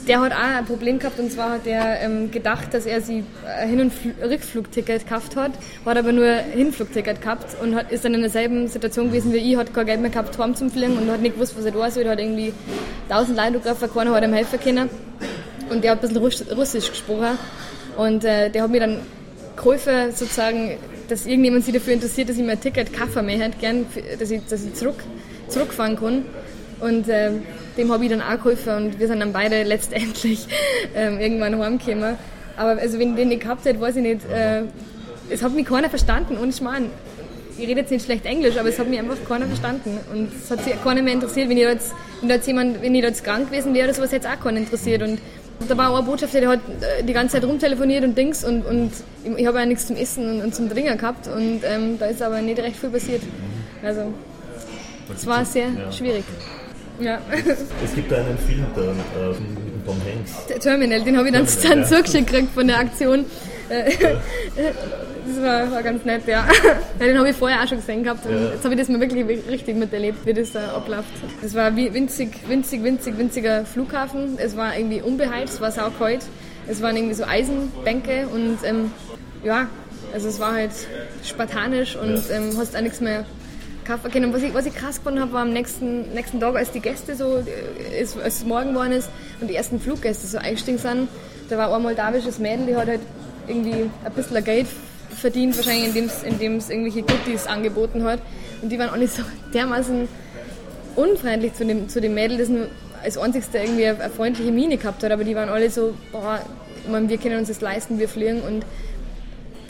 der 0.08 0.22
hat 0.22 0.32
auch 0.32 0.58
ein 0.58 0.66
Problem 0.66 1.00
gehabt 1.00 1.20
und 1.20 1.32
zwar 1.32 1.52
hat 1.52 1.68
er 1.68 2.02
ähm, 2.02 2.32
gedacht, 2.32 2.74
dass 2.74 2.86
er 2.86 3.02
sie 3.02 3.24
ein 3.46 3.70
Hin- 3.70 3.80
und 3.82 3.94
Rückflugticket 4.24 5.06
gekauft 5.06 5.36
hat, 5.36 5.52
hat 5.86 5.98
aber 5.98 6.12
nur 6.12 6.28
Hinflugticket 6.28 7.22
gehabt 7.22 7.56
und 7.62 7.76
hat, 7.76 7.92
ist 7.92 8.04
dann 8.04 8.14
in 8.14 8.22
derselben 8.22 8.68
Situation 8.68 9.08
gewesen 9.08 9.34
wie 9.34 9.38
ich, 9.38 9.58
hat 9.58 9.74
kein 9.74 9.86
Geld 9.86 10.02
mehr 10.02 10.10
gehabt, 10.10 10.38
heim 10.38 10.56
zum 10.56 10.72
Fliegen 10.72 10.98
und 10.98 11.10
hat 11.10 11.22
nicht 11.22 11.36
gewusst, 11.36 11.56
was 11.58 11.66
er 11.66 11.72
da 11.72 11.92
soll, 11.92 12.08
hat 12.08 12.20
irgendwie 12.20 12.54
tausend 13.10 13.38
Leute 13.38 13.54
getroffen, 13.54 13.90
keiner 13.94 14.12
hat 14.14 14.24
ihm 14.24 14.34
helfen 14.34 14.60
können. 14.60 14.90
Und 15.70 15.84
der 15.84 15.92
hat 15.92 16.04
ein 16.04 16.14
bisschen 16.14 16.52
Russisch 16.52 16.90
gesprochen. 16.90 17.38
Und 17.98 18.26
äh, 18.26 18.50
der 18.50 18.64
hat 18.64 18.72
mir 18.72 18.82
dann 18.82 19.00
geholfen, 19.56 20.12
sozusagen, 20.14 20.78
dass 21.08 21.26
irgendjemand 21.26 21.64
sich 21.64 21.74
dafür 21.74 21.94
interessiert, 21.94 22.30
dass 22.30 22.38
ich 22.38 22.44
mir 22.44 22.54
ein 22.54 22.62
Ticket 22.62 22.94
kaufen 22.94 23.26
möchte, 23.26 23.52
gern, 23.60 23.86
dass 24.20 24.32
ich, 24.32 24.42
dass 24.50 24.66
ich 24.66 24.74
zurück, 24.74 25.04
zurückfahren 25.48 25.98
kann. 25.98 26.26
Und 26.82 27.08
äh, 27.08 27.32
dem 27.78 27.92
habe 27.92 28.04
ich 28.04 28.10
dann 28.10 28.22
auch 28.22 28.38
geholfen 28.38 28.74
und 28.76 29.00
wir 29.00 29.08
sind 29.08 29.20
dann 29.20 29.34
beide 29.34 29.64
letztendlich 29.64 30.48
ähm, 30.96 31.20
irgendwann 31.20 31.58
heimgekommen. 31.60 32.16
Aber 32.58 32.82
also 32.82 33.00
wenn 33.00 33.12
ich 33.12 33.16
den 33.16 33.30
nicht 33.30 33.42
gehabt 33.42 33.66
hätte, 33.66 33.80
weiß 33.80 33.96
ich 33.96 34.04
nicht, 34.04 34.30
äh, 34.30 34.64
es 35.30 35.42
hat 35.42 35.54
mich 35.54 35.66
keiner 35.66 35.90
verstanden 35.90 36.38
und 36.38 36.50
ich 36.50 36.62
meine, 36.62 36.88
ich 37.58 37.68
rede 37.68 37.82
jetzt 37.82 37.92
nicht 37.92 38.06
schlecht 38.06 38.26
Englisch, 38.26 38.58
aber 38.58 38.70
es 38.70 38.80
hat 38.80 38.88
mich 38.88 39.00
einfach 39.00 39.18
keiner 39.28 39.46
verstanden. 39.46 40.00
Und 40.12 40.32
es 40.34 40.50
hat 40.50 40.64
sich 40.64 40.74
keiner 40.84 41.02
mehr 41.02 41.14
interessiert. 41.14 41.50
Wenn 41.50 41.58
ich 41.58 41.64
jetzt, 41.64 41.94
wenn 42.22 42.30
jetzt 42.30 42.48
jemand, 42.48 42.82
wenn 42.82 42.96
ich 42.96 43.04
jetzt 43.04 43.24
krank 43.24 43.50
gewesen 43.50 43.74
wäre 43.74 43.88
oder 43.88 43.94
sowas, 43.94 44.12
hätte 44.12 44.28
es 44.28 44.34
auch 44.34 44.44
keinen 44.44 44.58
interessiert. 44.58 45.04
Und 45.04 45.20
da 45.68 45.78
war 45.78 45.92
auch 45.92 46.00
ein 46.00 46.06
Botschafter, 46.06 46.40
der 46.40 46.50
hat 46.50 46.60
äh, 46.60 47.04
die 47.04 47.14
ganze 47.14 47.34
Zeit 47.34 47.48
rumtelefoniert 47.48 48.04
und 48.04 48.18
Dings 48.18 48.44
und, 48.44 48.66
und 48.66 48.92
ich 49.38 49.46
habe 49.46 49.60
ja 49.60 49.66
nichts 49.66 49.86
zum 49.86 49.96
Essen 49.96 50.28
und, 50.28 50.42
und 50.42 50.56
zum 50.56 50.70
Trinken 50.70 50.98
gehabt 50.98 51.28
und 51.28 51.62
ähm, 51.64 52.00
da 52.00 52.08
ist 52.08 52.22
aber 52.22 52.42
nicht 52.42 52.60
recht 52.60 52.78
viel 52.78 52.90
passiert. 52.90 53.22
Also 53.84 54.12
es 55.16 55.28
war 55.28 55.46
sehr 55.46 55.68
ja. 55.68 55.92
schwierig. 55.92 56.24
Ja. 57.02 57.20
Es 57.84 57.96
gibt 57.96 58.12
da 58.12 58.18
einen 58.18 58.38
Film 58.38 58.66
da, 58.76 58.82
äh, 58.82 59.36
Tom 59.86 59.98
Hanks. 60.06 60.46
Der 60.48 60.60
Terminal, 60.60 61.02
den 61.02 61.18
habe 61.18 61.28
ich 61.28 61.34
dann, 61.34 61.48
dann 61.64 61.80
ja. 61.80 61.86
zugeschickt 61.86 62.28
gekriegt 62.28 62.54
von 62.54 62.68
der 62.68 62.80
Aktion. 62.80 63.26
Äh, 63.70 63.92
das 65.26 65.42
war, 65.42 65.72
war, 65.72 65.84
ganz 65.84 66.06
nett, 66.06 66.28
ja. 66.28 66.48
Den 67.00 67.18
habe 67.18 67.30
ich 67.30 67.36
vorher 67.36 67.64
auch 67.64 67.68
schon 67.68 67.78
gesehen 67.78 68.04
gehabt 68.04 68.26
und 68.26 68.34
ja. 68.34 68.52
jetzt 68.52 68.64
habe 68.64 68.74
ich 68.74 68.80
das 68.80 68.90
mal 68.90 69.00
wirklich 69.00 69.26
richtig 69.50 69.78
miterlebt, 69.78 70.26
wie 70.26 70.34
das 70.34 70.52
da 70.52 70.74
abläuft. 70.74 71.10
Es 71.42 71.56
war 71.56 71.76
wie 71.76 71.94
winzig, 71.94 72.30
winzig, 72.48 72.84
winzig, 72.84 73.18
winziger 73.18 73.66
Flughafen. 73.66 74.38
Es 74.38 74.56
war 74.58 74.78
irgendwie 74.78 75.02
unbeheizt, 75.02 75.56
es 75.56 75.62
war 75.62 75.72
saukalt. 75.72 76.22
Es 76.68 76.82
waren 76.82 76.96
irgendwie 76.96 77.16
so 77.16 77.24
Eisenbänke 77.24 78.28
und 78.28 78.60
ähm, 78.64 78.92
ja, 79.44 79.68
also 80.14 80.28
es 80.28 80.40
war 80.40 80.54
halt 80.54 80.72
spartanisch 81.24 81.96
und 81.96 82.30
ja. 82.30 82.36
ähm, 82.36 82.52
hast 82.58 82.76
auch 82.76 82.82
nichts 82.82 83.02
mehr 83.02 83.26
kaufen 83.86 84.12
können. 84.12 84.34
Was 84.34 84.44
ich, 84.44 84.54
was 84.54 84.66
ich 84.66 84.76
krass 84.76 84.98
gefunden 84.98 85.20
habe, 85.20 85.34
war 85.34 85.42
am 85.42 85.54
nächsten, 85.54 86.14
nächsten 86.14 86.40
Tag, 86.40 86.56
als 86.56 86.72
die 86.72 86.80
Gäste 86.80 87.16
so, 87.16 87.38
äh, 87.38 88.02
als 88.02 88.16
es 88.36 88.46
morgen 88.46 88.70
geworden 88.70 88.94
ist 88.94 89.10
und 89.40 89.50
die 89.50 89.56
ersten 89.56 89.80
Fluggäste 89.80 90.28
so 90.28 90.38
eingestiegen 90.38 90.78
sind, 90.78 91.08
da 91.50 91.58
war 91.58 91.74
ein 91.74 91.82
moldawisches 91.82 92.40
Mädel, 92.40 92.68
die 92.68 92.76
hat 92.76 92.88
halt 92.88 93.02
irgendwie 93.48 93.90
ein 94.04 94.14
bisschen 94.16 94.44
Geld 94.44 94.68
verdient, 95.16 95.58
wahrscheinlich 95.58 95.96
indem 96.24 96.56
es 96.56 96.70
irgendwelche 96.70 97.02
Goodies 97.02 97.48
angeboten 97.48 98.04
hat. 98.04 98.20
Und 98.62 98.70
die 98.70 98.80
waren 98.80 98.90
alle 98.90 99.08
so 99.08 99.24
dermaßen 99.54 100.08
unfreundlich 100.96 101.54
zu 101.54 101.66
dem, 101.66 101.90
zu 101.90 102.02
dem 102.02 102.14
Mädel, 102.14 102.38
das 102.38 102.50
nur 102.50 102.68
als 103.04 103.18
einzigste 103.18 103.58
irgendwie 103.58 103.88
eine, 103.88 104.10
freundliche 104.10 104.52
Miene 104.52 104.78
gehabt 104.78 105.04
hat, 105.04 105.12
aber 105.12 105.24
die 105.24 105.36
waren 105.36 105.50
alle 105.50 105.70
so, 105.70 105.94
boah, 106.12 106.40
meine, 106.90 107.10
wir 107.10 107.18
können 107.18 107.40
uns 107.40 107.48
das 107.48 107.62
leisten, 107.62 108.00
wir 108.00 108.10
fliegen 108.10 108.42
und 108.42 108.66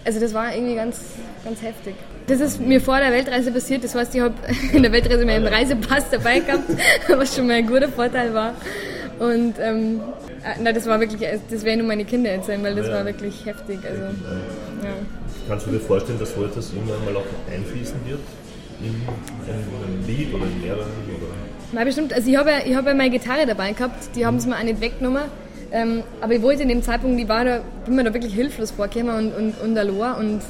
also 0.06 0.20
das 0.20 0.34
war 0.34 0.54
irgendwie 0.54 0.76
ganz, 0.76 1.00
ganz 1.44 1.62
heftig. 1.62 1.96
Das 2.28 2.40
ist 2.40 2.60
mir 2.60 2.82
vor 2.82 2.98
der 2.98 3.12
Weltreise 3.12 3.52
passiert, 3.52 3.84
das 3.84 3.96
heißt, 3.96 4.16
ich 4.16 4.22
habe 4.22 4.36
in 4.74 4.84
der 4.84 4.92
Weltreise 4.92 5.26
meinen 5.26 5.48
Reisepass 5.48 6.10
dabei 6.10 6.40
gehabt, 6.40 6.64
was 7.08 7.36
schon 7.36 7.48
mal 7.48 7.58
ein 7.58 7.68
guter 7.68 7.90
Vorteil 7.90 8.34
war. 8.34 8.54
Und 9.20 9.56
ähm, 9.60 10.02
äh, 10.44 10.60
na, 10.62 10.72
das 10.72 10.88
war 10.88 11.00
wirklich, 11.00 11.22
das 11.50 11.64
wäre 11.64 11.78
nur 11.78 11.88
meine 11.88 12.06
Kinder 12.06 12.32
erzählen, 12.32 12.64
weil 12.64 12.76
das 12.76 12.88
ja. 12.88 12.94
war 12.94 13.06
wirklich 13.06 13.46
heftig. 13.46 13.80
Also, 13.88 14.02
ja. 14.02 14.94
Kannst 15.48 15.68
du 15.68 15.72
dir 15.72 15.80
vorstellen, 15.80 16.18
dass 16.18 16.34
so 16.34 16.44
etwas 16.44 16.74
irgendwann 16.74 17.06
mal 17.06 17.16
auch 17.18 17.54
einfließen 17.54 17.96
wird? 18.08 18.20
In, 18.82 18.96
einem 19.48 20.08
Lied 20.08 20.34
oder 20.34 20.46
in 20.46 20.62
mehreren? 20.62 20.80
Oder? 20.80 21.28
Nein, 21.72 21.86
bestimmt. 21.86 22.14
Also 22.14 22.30
ich 22.30 22.36
habe 22.36 22.50
ja, 22.50 22.58
ich 22.66 22.76
hab 22.76 22.86
ja 22.88 22.96
meine 22.96 23.12
Gitarre 23.12 23.46
dabei 23.46 23.74
gehabt, 23.74 24.16
die 24.16 24.26
haben 24.26 24.38
es 24.38 24.48
mir 24.48 24.56
auch 24.56 24.64
nicht 24.64 24.82
weggenommen. 24.82 25.24
Ähm, 25.72 26.04
aber 26.20 26.34
ich 26.34 26.42
wollte 26.42 26.64
in 26.64 26.70
dem 26.70 26.84
Zeitpunkt, 26.84 27.20
ich 27.20 27.30
war 27.30 27.46
da, 27.46 27.62
bin 27.86 27.96
mir 27.96 28.04
da 28.04 28.14
wirklich 28.14 28.34
hilflos 28.34 28.72
vorgekommen 28.72 29.16
und, 29.16 29.34
und, 29.34 29.62
und 29.62 29.78
allein 29.78 30.16
und, 30.16 30.42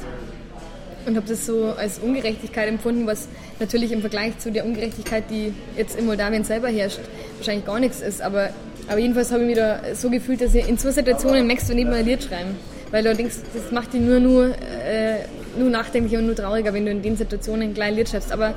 und 1.06 1.16
habe 1.16 1.26
das 1.28 1.46
so 1.46 1.72
als 1.76 1.98
Ungerechtigkeit 1.98 2.68
empfunden, 2.68 3.06
was 3.06 3.28
natürlich 3.60 3.92
im 3.92 4.00
Vergleich 4.00 4.38
zu 4.38 4.50
der 4.50 4.64
Ungerechtigkeit, 4.64 5.24
die 5.30 5.54
jetzt 5.76 5.96
in 5.96 6.06
Moldawien 6.06 6.42
selber 6.42 6.68
herrscht, 6.68 7.00
wahrscheinlich 7.36 7.64
gar 7.64 7.78
nichts 7.78 8.00
ist. 8.00 8.20
Aber, 8.20 8.50
aber 8.88 8.98
jedenfalls 8.98 9.30
habe 9.30 9.42
ich 9.42 9.48
mich 9.48 9.56
da 9.56 9.80
so 9.94 10.10
gefühlt, 10.10 10.40
dass 10.40 10.54
ich 10.54 10.68
in 10.68 10.76
zwei 10.76 10.90
Situationen 10.90 11.46
merkst 11.46 11.70
du 11.70 11.74
nicht 11.74 11.88
mal 11.88 11.96
ein 11.96 12.06
Lied 12.06 12.22
schreiben. 12.22 12.56
Weil 12.90 13.04
du 13.04 13.14
denkst, 13.14 13.36
das 13.54 13.72
macht 13.72 13.94
dich 13.94 14.02
nur, 14.02 14.20
nur, 14.20 14.46
äh, 14.48 15.20
nur 15.56 15.70
nachdenklicher 15.70 16.18
und 16.18 16.26
nur 16.26 16.36
trauriger, 16.36 16.74
wenn 16.74 16.84
du 16.84 16.90
in 16.90 17.00
den 17.00 17.16
Situationen 17.16 17.70
ein 17.70 17.74
kleines 17.74 17.96
Lied 17.96 18.08
schreibst. 18.08 18.32
Aber 18.32 18.54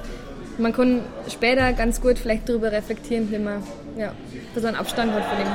man 0.58 0.74
kann 0.74 1.02
später 1.32 1.72
ganz 1.74 2.02
gut 2.02 2.20
vielleicht 2.20 2.50
darüber 2.50 2.72
reflektieren, 2.72 3.32
wenn 3.32 3.44
man 3.44 3.64
ja, 3.98 4.14
so 4.56 4.68
einen 4.68 4.76
Abstand 4.76 5.12
hat 5.14 5.26
von 5.26 5.38
dem. 5.38 5.48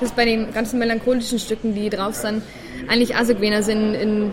Das 0.00 0.10
ist 0.10 0.16
bei 0.16 0.24
den 0.24 0.52
ganzen 0.52 0.78
melancholischen 0.78 1.38
Stücken, 1.38 1.74
die 1.74 1.88
drauf 1.90 2.14
sind, 2.14 2.42
eigentlich 2.88 3.10
gewesen. 3.10 3.54
Also 3.54 3.70
in, 3.72 4.32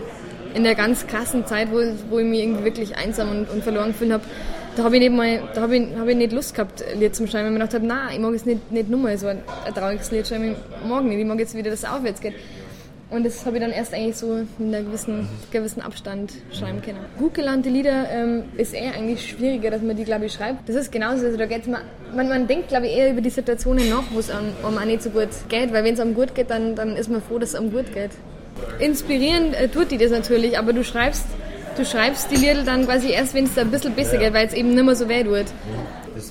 in, 0.54 0.64
der 0.64 0.74
ganz 0.74 1.06
krassen 1.06 1.46
Zeit, 1.46 1.68
wo, 1.70 1.78
wo 2.10 2.18
ich 2.18 2.26
mich 2.26 2.40
irgendwie 2.40 2.64
wirklich 2.64 2.96
einsam 2.96 3.30
und, 3.30 3.50
und 3.50 3.62
verloren 3.62 3.88
gefühlt 3.88 4.12
habe, 4.12 4.24
da 4.76 4.84
habe 4.84 4.96
ich 4.96 5.02
nicht 5.02 5.14
mal, 5.14 5.42
da 5.54 5.62
habe 5.62 5.76
ich, 5.76 5.96
hab 5.98 6.08
ich 6.08 6.16
nicht 6.16 6.32
Lust 6.32 6.54
gehabt, 6.54 6.82
Lied 6.94 7.14
zu 7.14 7.26
schreiben. 7.26 7.44
Weil 7.44 7.52
ich 7.52 7.58
mir 7.58 7.66
gedacht 7.66 7.74
habe, 7.74 7.86
nein, 7.86 8.08
ich 8.14 8.18
mag 8.18 8.32
jetzt 8.32 8.46
nicht, 8.46 8.72
nicht 8.72 8.88
nur 8.88 9.00
mal 9.00 9.18
so 9.18 9.26
ein 9.26 9.42
trauriges 9.74 10.10
Lied 10.10 10.26
schreiben, 10.26 10.54
ich 10.54 10.88
mag 10.88 11.04
nicht, 11.04 11.18
ich 11.18 11.26
mag 11.26 11.38
jetzt 11.38 11.54
wieder, 11.54 11.70
dass 11.70 11.80
es 11.80 11.84
aufwärts 11.84 12.20
geht. 12.20 12.34
Und 13.12 13.26
das 13.26 13.44
habe 13.44 13.58
ich 13.58 13.62
dann 13.62 13.72
erst 13.72 13.92
eigentlich 13.92 14.16
so 14.16 14.38
in 14.58 14.74
einem 14.74 14.86
gewissen, 14.86 15.28
gewissen 15.50 15.82
Abstand 15.82 16.32
schreiben 16.50 16.80
können. 16.80 16.98
Gut 17.18 17.34
gelernte 17.34 17.68
Lieder 17.68 18.08
ähm, 18.10 18.44
ist 18.56 18.72
eher 18.72 18.94
eigentlich 18.94 19.28
schwieriger, 19.28 19.70
dass 19.70 19.82
man 19.82 19.96
die, 19.96 20.04
glaube 20.04 20.24
ich, 20.24 20.32
schreibt. 20.32 20.66
Das 20.66 20.76
ist 20.76 20.90
genauso. 20.90 21.26
Also 21.26 21.36
da 21.36 21.44
geht's 21.44 21.66
mal, 21.66 21.82
man, 22.16 22.30
man 22.30 22.46
denkt, 22.46 22.68
glaube 22.68 22.86
ich, 22.86 22.96
eher 22.96 23.10
über 23.10 23.20
die 23.20 23.28
Situationen 23.28 23.90
nach, 23.90 24.04
wo 24.12 24.18
es 24.18 24.30
einem, 24.30 24.52
einem 24.64 24.78
auch 24.78 24.84
nicht 24.86 25.02
so 25.02 25.10
gut 25.10 25.28
geht. 25.50 25.74
Weil 25.74 25.84
wenn 25.84 25.92
es 25.92 26.00
einem 26.00 26.14
gut 26.14 26.34
geht, 26.34 26.48
dann, 26.48 26.74
dann 26.74 26.96
ist 26.96 27.10
man 27.10 27.20
froh, 27.20 27.38
dass 27.38 27.50
es 27.50 27.54
einem 27.54 27.70
gut 27.70 27.92
geht. 27.92 28.12
Inspirieren 28.78 29.52
äh, 29.52 29.68
tut 29.68 29.90
die 29.90 29.98
das 29.98 30.10
natürlich, 30.10 30.58
aber 30.58 30.72
du 30.72 30.82
schreibst, 30.82 31.26
du 31.76 31.84
schreibst 31.84 32.30
die 32.30 32.36
Lieder 32.36 32.64
dann 32.64 32.86
quasi 32.86 33.10
erst, 33.10 33.34
wenn 33.34 33.44
es 33.44 33.58
ein 33.58 33.70
bisschen 33.70 33.94
besser 33.94 34.16
geht, 34.16 34.32
weil 34.32 34.46
es 34.46 34.54
eben 34.54 34.74
nicht 34.74 34.84
mehr 34.84 34.96
so 34.96 35.10
weh 35.10 35.22
tut. 35.22 35.52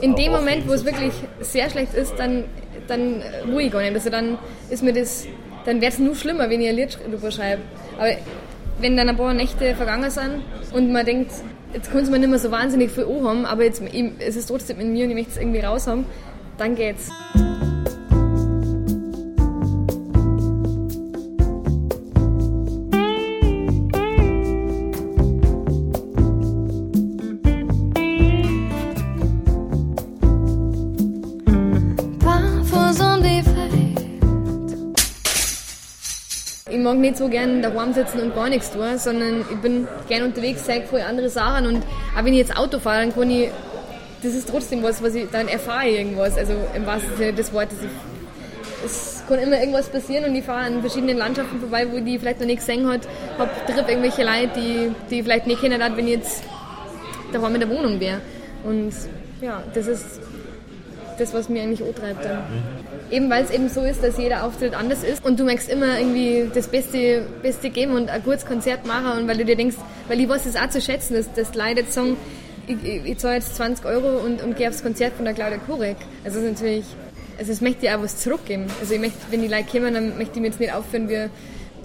In 0.01 0.15
dem 0.15 0.31
Moment, 0.31 0.67
wo 0.67 0.73
es 0.73 0.83
wirklich 0.83 1.13
sehr 1.41 1.69
schlecht 1.69 1.93
ist, 1.93 2.15
dann, 2.17 2.45
dann 2.87 3.21
ruhig 3.51 3.71
gar 3.71 3.81
nicht. 3.81 3.93
Also 3.93 4.09
dann 4.09 4.39
ist 4.71 4.81
mir 4.81 4.93
das 4.93 5.27
dann 5.65 5.81
wäre 5.81 5.91
es 5.91 5.99
nur 5.99 6.15
schlimmer, 6.15 6.49
wenn 6.49 6.61
ich 6.61 6.69
ein 6.69 6.75
Lied 6.75 6.97
darüber 7.05 7.31
schreibe. 7.31 7.61
Aber 7.97 8.09
wenn 8.79 8.97
dann 8.97 9.09
ein 9.09 9.17
paar 9.17 9.33
Nächte 9.33 9.75
vergangen 9.75 10.09
sind 10.09 10.43
und 10.73 10.91
man 10.91 11.05
denkt, 11.05 11.31
jetzt 11.73 11.91
kann 11.91 12.03
es 12.03 12.09
mir 12.09 12.19
nicht 12.19 12.29
mehr 12.29 12.39
so 12.39 12.51
wahnsinnig 12.51 12.91
viel 12.91 13.05
haben, 13.23 13.45
aber 13.45 13.63
jetzt, 13.63 13.81
es 14.19 14.35
ist 14.35 14.47
trotzdem 14.47 14.79
in 14.79 14.93
mir 14.93 15.05
und 15.05 15.11
ich 15.11 15.15
möchte 15.15 15.31
es 15.31 15.37
irgendwie 15.37 15.59
raus 15.59 15.87
haben, 15.87 16.05
dann 16.57 16.75
geht's. 16.75 17.09
Mag 36.79 36.97
nicht 36.97 37.17
so 37.17 37.27
gern 37.27 37.61
daheim 37.61 37.93
sitzen 37.93 38.19
und 38.19 38.35
gar 38.35 38.49
nichts 38.49 38.71
tun, 38.71 38.97
sondern 38.97 39.41
ich 39.49 39.57
bin 39.57 39.87
gern 40.07 40.23
unterwegs, 40.23 40.65
zeige 40.65 40.87
voll 40.87 41.01
andere 41.01 41.29
Sachen 41.29 41.67
und 41.67 41.83
auch 42.17 42.23
wenn 42.23 42.33
ich 42.33 42.39
jetzt 42.39 42.57
Auto 42.57 42.79
fahre, 42.79 43.01
dann 43.01 43.13
kann 43.13 43.29
ich, 43.29 43.49
das 44.23 44.33
ist 44.33 44.49
trotzdem 44.49 44.83
was, 44.83 45.01
was 45.01 45.15
ich, 45.15 45.27
dann 45.31 45.47
erfahre 45.47 45.87
ich 45.87 45.97
irgendwas, 45.97 46.37
also 46.37 46.53
im 46.75 46.85
wahrsten 46.85 47.17
Sinne 47.17 47.33
des 47.33 47.53
Wortes. 47.53 47.77
es 48.85 49.23
kann 49.27 49.39
immer 49.39 49.59
irgendwas 49.59 49.89
passieren 49.89 50.25
und 50.25 50.35
ich 50.35 50.43
fahre 50.43 50.65
an 50.65 50.81
verschiedenen 50.81 51.17
Landschaften 51.17 51.59
vorbei, 51.59 51.87
wo 51.91 51.99
die 51.99 52.19
vielleicht 52.19 52.39
noch 52.39 52.47
nicht 52.47 52.59
gesehen 52.59 52.87
hat, 52.87 53.01
habe 53.37 53.49
triff 53.65 53.87
irgendwelche 53.87 54.23
Leute, 54.23 54.49
die, 54.55 54.91
die 55.09 55.23
vielleicht 55.23 55.47
nicht 55.47 55.61
kennen 55.61 55.83
hat, 55.83 55.95
wenn 55.95 56.05
ich 56.05 56.15
jetzt 56.15 56.43
daheim 57.31 57.53
in 57.55 57.61
der 57.61 57.69
Wohnung 57.69 57.99
wäre. 57.99 58.21
Und 58.63 58.93
ja, 59.41 59.63
das 59.73 59.87
ist 59.87 60.19
das, 61.17 61.33
was 61.33 61.49
mir 61.49 61.63
eigentlich 61.63 61.83
antreibt 61.83 62.25
dann. 62.25 62.43
Eben 63.09 63.29
weil 63.29 63.43
es 63.43 63.51
eben 63.51 63.69
so 63.69 63.81
ist, 63.81 64.03
dass 64.03 64.17
jeder 64.17 64.45
Auftritt 64.45 64.73
anders 64.73 65.03
ist 65.03 65.23
und 65.23 65.39
du 65.39 65.43
möchtest 65.43 65.69
immer 65.69 65.99
irgendwie 65.99 66.49
das 66.53 66.67
Beste, 66.67 67.23
Beste 67.41 67.69
geben 67.69 67.93
und 67.93 68.09
ein 68.09 68.23
gutes 68.23 68.45
Konzert 68.45 68.85
machen 68.85 69.21
und 69.21 69.27
weil 69.27 69.37
du 69.37 69.45
dir 69.45 69.55
denkst, 69.55 69.75
weil 70.07 70.19
ich 70.19 70.29
weiß 70.29 70.45
es 70.45 70.55
auch 70.55 70.69
zu 70.69 70.81
schätzen, 70.81 71.15
dass, 71.35 71.55
Leute 71.55 71.81
jetzt 71.81 71.93
sagen, 71.93 72.17
ich, 72.67 73.05
ich, 73.05 73.17
zahle 73.17 73.35
jetzt 73.35 73.55
20 73.55 73.85
Euro 73.85 74.23
und, 74.23 74.41
und 74.41 74.55
gehe 74.55 74.69
aufs 74.69 74.81
Konzert 74.83 75.13
von 75.13 75.25
der 75.25 75.33
Claudia 75.33 75.57
Kurek. 75.57 75.97
Also 76.23 76.39
das 76.39 76.47
ist 76.47 76.61
natürlich, 76.61 76.85
also 77.37 77.51
es 77.51 77.61
möchte 77.61 77.85
ich 77.85 77.91
auch 77.91 78.01
was 78.01 78.17
zurückgeben. 78.17 78.67
Also 78.79 78.93
ich 78.93 78.99
möchte, 78.99 79.17
wenn 79.29 79.41
die 79.41 79.47
Leute 79.47 79.65
kommen, 79.71 79.93
dann 79.93 80.17
möchte 80.17 80.35
ich 80.35 80.41
mir 80.41 80.47
jetzt 80.47 80.59
nicht 80.59 80.73
aufführen 80.73 81.09
wie, 81.09 81.29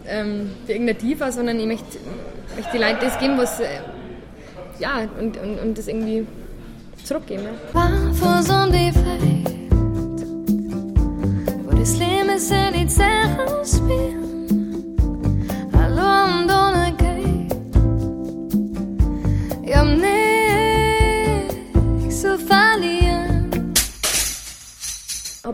ähm, 0.09 0.51
wie 0.67 0.73
irgendein 0.73 0.99
Diva, 0.99 1.33
sondern 1.33 1.59
ich 1.59 1.67
möchte, 1.67 1.99
möchte 2.55 2.73
die 2.73 2.79
Leute 2.79 2.99
das 3.01 3.19
geben, 3.19 3.37
was, 3.39 3.59
äh, 3.61 3.67
ja, 4.79 5.09
und, 5.19 5.37
und, 5.39 5.59
und 5.59 5.79
das 5.79 5.89
irgendwie 5.89 6.27
zurückgeben. 7.07 7.45
Ja. 7.45 7.53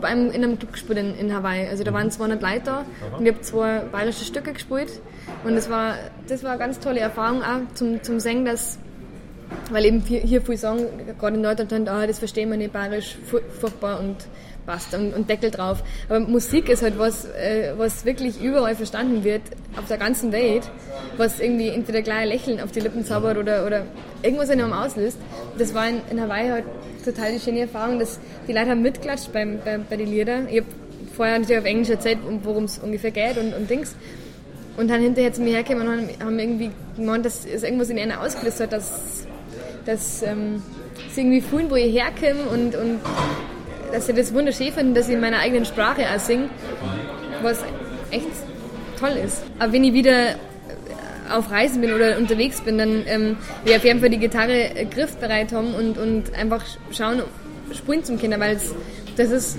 habe 0.03 0.07
in 0.07 0.33
einem 0.33 0.59
Club 0.59 0.73
gespielt 0.73 0.99
in, 0.99 1.15
in 1.15 1.33
Hawaii. 1.33 1.67
Also 1.67 1.83
da 1.83 1.93
waren 1.93 2.11
200 2.11 2.41
Leute 2.41 2.61
da 2.65 2.85
und 3.17 3.25
ich 3.25 3.33
habe 3.33 3.41
zwei 3.41 3.79
bayerische 3.79 4.25
Stücke 4.25 4.53
gespielt. 4.53 5.01
Und 5.43 5.55
das 5.55 5.69
war, 5.69 5.95
das 6.27 6.43
war 6.43 6.51
eine 6.51 6.59
ganz 6.59 6.79
tolle 6.79 6.99
Erfahrung 6.99 7.41
auch 7.41 7.73
zum, 7.73 8.01
zum 8.03 8.19
Singen, 8.19 8.45
dass 8.45 8.79
weil 9.71 9.85
eben 9.85 10.01
hier, 10.01 10.41
viele 10.41 10.57
sagen, 10.57 10.85
gerade 11.19 11.35
in 11.35 11.41
Norddeutschland, 11.41 11.89
ah, 11.89 12.05
das 12.07 12.19
verstehen 12.19 12.49
wir 12.49 12.57
nicht, 12.57 12.73
bayerisch, 12.73 13.17
furchtbar 13.59 13.99
und 13.99 14.17
passt 14.65 14.93
und, 14.93 15.13
und 15.13 15.29
Deckel 15.29 15.51
drauf. 15.51 15.83
Aber 16.09 16.19
Musik 16.19 16.69
ist 16.69 16.81
halt 16.81 16.97
was, 16.97 17.25
äh, 17.25 17.73
was 17.77 18.05
wirklich 18.05 18.41
überall 18.41 18.75
verstanden 18.75 19.23
wird. 19.23 19.41
auf 19.75 19.87
der 19.87 19.97
ganzen 19.97 20.31
Welt, 20.31 20.63
was 21.17 21.39
irgendwie 21.39 21.69
entweder 21.69 22.01
gleich 22.01 22.19
ein 22.19 22.27
Lächeln 22.29 22.61
auf 22.61 22.71
die 22.71 22.79
Lippen 22.79 23.05
zaubert 23.05 23.37
oder, 23.37 23.65
oder 23.65 23.85
irgendwas 24.21 24.49
in 24.49 24.61
einem 24.61 24.73
auslöst. 24.73 25.17
Das 25.57 25.73
war 25.73 25.87
in, 25.89 26.01
in 26.09 26.21
Hawaii 26.21 26.49
halt 26.49 26.65
total 27.03 27.33
die 27.33 27.39
schöne 27.39 27.61
Erfahrung, 27.61 27.99
dass 27.99 28.19
die 28.47 28.53
Leute 28.53 28.69
haben 28.69 28.81
mitklatscht 28.81 29.33
beim, 29.33 29.59
bei, 29.63 29.77
bei 29.77 29.97
den 29.97 30.09
Liedern. 30.09 30.47
Ich 30.49 30.61
habe 30.61 30.67
vorher 31.15 31.39
natürlich 31.39 31.59
auf 31.59 31.65
Englisch 31.65 31.89
erzählt, 31.89 32.19
worum 32.43 32.65
es 32.65 32.79
ungefähr 32.79 33.11
geht 33.11 33.37
und, 33.37 33.53
und 33.53 33.69
Dings. 33.69 33.95
Und 34.75 34.89
dann 34.89 35.01
hinterher 35.01 35.31
zu 35.31 35.41
mir 35.41 35.53
hergekommen 35.53 35.87
und 35.87 36.19
haben 36.19 36.39
irgendwie 36.39 36.71
gemeint, 36.95 37.25
dass 37.25 37.45
es 37.45 37.61
irgendwas 37.61 37.89
in 37.89 37.99
einer 37.99 38.21
ausgelöst 38.21 38.59
hat, 38.59 38.73
dass, 38.73 39.22
dass 39.85 40.23
ähm, 40.23 40.61
sie 41.11 41.21
irgendwie 41.21 41.41
fühlen, 41.41 41.69
wo 41.69 41.75
ich 41.75 41.93
herkomme 41.93 42.43
und, 42.51 42.75
und 42.75 42.99
dass 43.91 44.07
sie 44.07 44.13
das 44.13 44.33
wunderschön 44.33 44.71
finden, 44.71 44.93
dass 44.93 45.07
ich 45.07 45.15
in 45.15 45.21
meiner 45.21 45.39
eigenen 45.39 45.65
Sprache 45.65 46.05
auch 46.13 46.19
singe, 46.19 46.49
was 47.41 47.63
echt 48.11 48.27
toll 48.99 49.17
ist. 49.23 49.43
Aber 49.59 49.73
wenn 49.73 49.83
ich 49.83 49.93
wieder 49.93 50.35
auf 51.31 51.51
Reisen 51.51 51.81
bin 51.81 51.93
oder 51.93 52.17
unterwegs 52.17 52.61
bin, 52.61 52.77
dann 52.77 53.03
ähm, 53.07 53.37
wir 53.63 53.77
auf 53.77 53.83
jeden 53.83 53.99
Fall 53.99 54.09
die 54.09 54.19
Gitarre 54.19 54.71
griffbereit 54.91 55.51
haben 55.51 55.73
und, 55.73 55.97
und 55.97 56.33
einfach 56.35 56.63
schauen, 56.91 57.21
spielen 57.73 58.03
zum 58.03 58.19
Kinder, 58.19 58.39
weil 58.39 58.59
das 59.15 59.31
ist, 59.31 59.57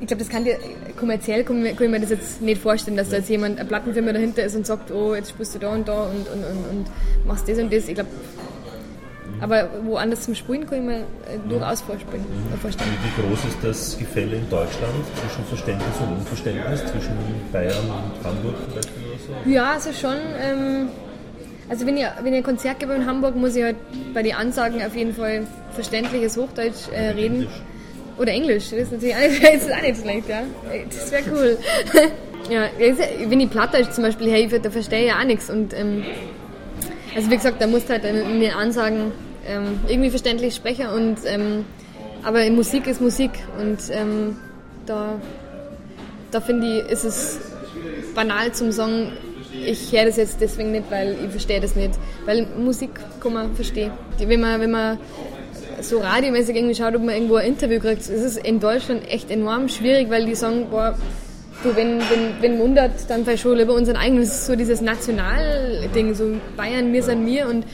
ich 0.00 0.06
glaube, 0.06 0.22
das 0.22 0.28
kann 0.28 0.44
dir 0.44 0.58
kommerziell 0.98 1.44
kann 1.44 1.64
ich 1.64 1.78
mir 1.78 2.00
das 2.00 2.10
jetzt 2.10 2.42
nicht 2.42 2.60
vorstellen, 2.60 2.96
dass 2.96 3.10
da 3.10 3.16
jetzt 3.16 3.28
jemand, 3.28 3.58
eine 3.58 3.68
Plattenfirma 3.68 4.12
dahinter 4.12 4.42
ist 4.42 4.56
und 4.56 4.66
sagt, 4.66 4.90
oh, 4.90 5.14
jetzt 5.14 5.30
spielst 5.30 5.54
du 5.54 5.58
da 5.60 5.70
und 5.72 5.86
da 5.86 6.02
und, 6.02 6.28
und, 6.28 6.44
und, 6.44 6.70
und 6.70 7.26
machst 7.26 7.48
das 7.48 7.58
und 7.58 7.72
das. 7.72 7.88
Ich 7.88 7.94
glaube, 7.94 8.10
aber 9.40 9.68
woanders 9.84 10.22
zum 10.22 10.34
Spielen 10.34 10.68
kann 10.68 10.78
ich 10.78 10.84
mir 10.84 10.98
äh, 10.98 11.38
durchaus 11.48 11.80
vorstellen. 11.82 12.24
Mhm. 12.24 12.58
vorstellen. 12.58 12.90
Wie 13.04 13.22
groß 13.22 13.44
ist 13.44 13.58
das 13.62 13.98
Gefälle 13.98 14.36
in 14.36 14.50
Deutschland 14.50 14.94
zwischen 15.20 15.44
Verständnis 15.44 15.96
und 16.00 16.18
Unverständnis, 16.18 16.80
zwischen 16.86 17.16
Bayern 17.52 17.76
und 17.76 18.24
Hamburg 18.24 18.54
zum 18.64 18.74
Beispiel 18.74 19.02
oder 19.06 19.42
so? 19.44 19.50
Ja, 19.50 19.72
also 19.72 19.92
schon. 19.92 20.16
Ähm, 20.40 20.88
also 21.68 21.86
wenn 21.86 21.96
ich, 21.96 22.04
wenn 22.22 22.32
ich 22.32 22.38
ein 22.38 22.42
Konzert 22.42 22.80
gebe 22.80 22.94
in 22.94 23.06
Hamburg, 23.06 23.36
muss 23.36 23.54
ich 23.54 23.62
halt 23.62 23.76
bei 24.14 24.22
den 24.22 24.34
Ansagen 24.34 24.82
auf 24.82 24.96
jeden 24.96 25.14
Fall 25.14 25.46
verständliches 25.72 26.36
Hochdeutsch 26.36 26.88
äh, 26.92 27.10
reden. 27.10 27.42
Englisch. 27.42 27.62
Oder 28.18 28.32
Englisch, 28.32 28.70
das 28.70 28.80
ist 28.80 28.92
natürlich 28.92 29.14
auch 29.14 29.20
nicht, 29.20 29.42
das 29.54 29.66
ist 29.66 29.72
auch 29.72 29.82
nicht 29.82 30.00
schlecht, 30.00 30.28
ja. 30.28 30.42
Das 30.90 31.12
wäre 31.12 31.22
cool. 31.30 31.58
ja, 32.50 32.68
wenn 33.28 33.40
ich 33.40 33.50
Plattdeutsch 33.50 33.90
zum 33.90 34.04
Beispiel 34.04 34.30
helfe, 34.30 34.58
da 34.58 34.70
verstehe 34.70 35.06
ich 35.06 35.12
auch 35.12 35.24
nichts. 35.24 35.50
Und 35.50 35.72
ähm, 35.78 36.04
also 37.14 37.30
wie 37.30 37.36
gesagt, 37.36 37.60
da 37.60 37.66
musst 37.66 37.88
du 37.88 37.92
halt 37.92 38.04
in 38.04 38.40
den 38.40 38.52
Ansagen 38.52 39.12
ähm, 39.48 39.80
irgendwie 39.88 40.10
verständlich 40.10 40.54
sprechen. 40.54 40.88
Und, 40.88 41.18
ähm, 41.24 41.64
aber 42.22 42.48
Musik 42.50 42.86
ist 42.86 43.00
Musik 43.00 43.30
und 43.60 43.78
ähm, 43.90 44.36
da, 44.86 45.16
da 46.30 46.40
finde 46.40 46.78
ich, 46.78 46.90
ist 46.90 47.04
es 47.04 47.40
banal 48.14 48.52
zum 48.52 48.72
Song. 48.72 49.12
Ich 49.64 49.92
höre 49.92 50.06
das 50.06 50.16
jetzt 50.16 50.40
deswegen 50.40 50.72
nicht, 50.72 50.90
weil 50.90 51.16
ich 51.24 51.30
verstehe 51.30 51.60
das 51.60 51.74
nicht. 51.74 51.92
Weil 52.26 52.46
Musik 52.58 52.90
kann 53.20 53.32
man 53.32 53.54
verstehen. 53.54 53.92
Wenn 54.18 54.40
man, 54.40 54.60
wenn 54.60 54.70
man 54.70 54.98
so 55.80 55.98
radiomäßig 55.98 56.56
irgendwie 56.56 56.74
schaut, 56.74 56.94
ob 56.94 57.02
man 57.02 57.14
irgendwo 57.14 57.36
ein 57.36 57.46
Interview 57.46 57.80
kriegt, 57.80 58.00
ist 58.00 58.10
es 58.10 58.36
in 58.36 58.60
Deutschland 58.60 59.08
echt 59.08 59.30
enorm 59.30 59.68
schwierig, 59.68 60.10
weil 60.10 60.26
die 60.26 60.34
sagen, 60.34 60.66
boah, 60.70 60.96
du, 61.62 61.74
wenn, 61.76 62.00
wenn, 62.00 62.40
wenn 62.40 62.58
wundert, 62.58 62.92
dann 63.08 63.24
vielleicht 63.24 63.42
schon 63.42 63.56
lieber 63.56 63.74
unseren 63.74 63.96
eigenen. 63.96 64.22
Das 64.22 64.34
ist 64.34 64.46
so 64.46 64.56
dieses 64.56 64.80
Nationalding, 64.80 66.14
so 66.14 66.36
Bayern, 66.56 66.92
wir 66.92 67.02
sind 67.02 67.26
wir 67.26 67.48
und 67.48 67.64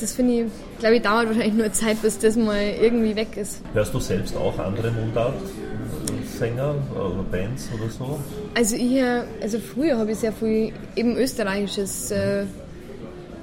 das 0.00 0.12
finde 0.12 0.34
ich, 0.34 0.46
glaube 0.78 0.96
ich, 0.96 1.02
dauert 1.02 1.26
wahrscheinlich 1.26 1.54
nur 1.54 1.72
Zeit, 1.72 2.00
bis 2.02 2.18
das 2.18 2.36
mal 2.36 2.62
irgendwie 2.80 3.16
weg 3.16 3.36
ist. 3.36 3.62
Hörst 3.72 3.94
du 3.94 4.00
selbst 4.00 4.36
auch 4.36 4.58
andere 4.58 4.90
Mundart-Sänger 4.90 6.74
oder 6.94 7.24
Bands 7.30 7.68
oder 7.74 7.90
so? 7.90 8.20
Also 8.54 8.76
ich, 8.76 9.02
also 9.42 9.58
früher 9.58 9.98
habe 9.98 10.12
ich 10.12 10.18
sehr 10.18 10.32
viel 10.32 10.72
eben 10.96 11.16
österreichisches 11.16 12.10
äh, 12.10 12.44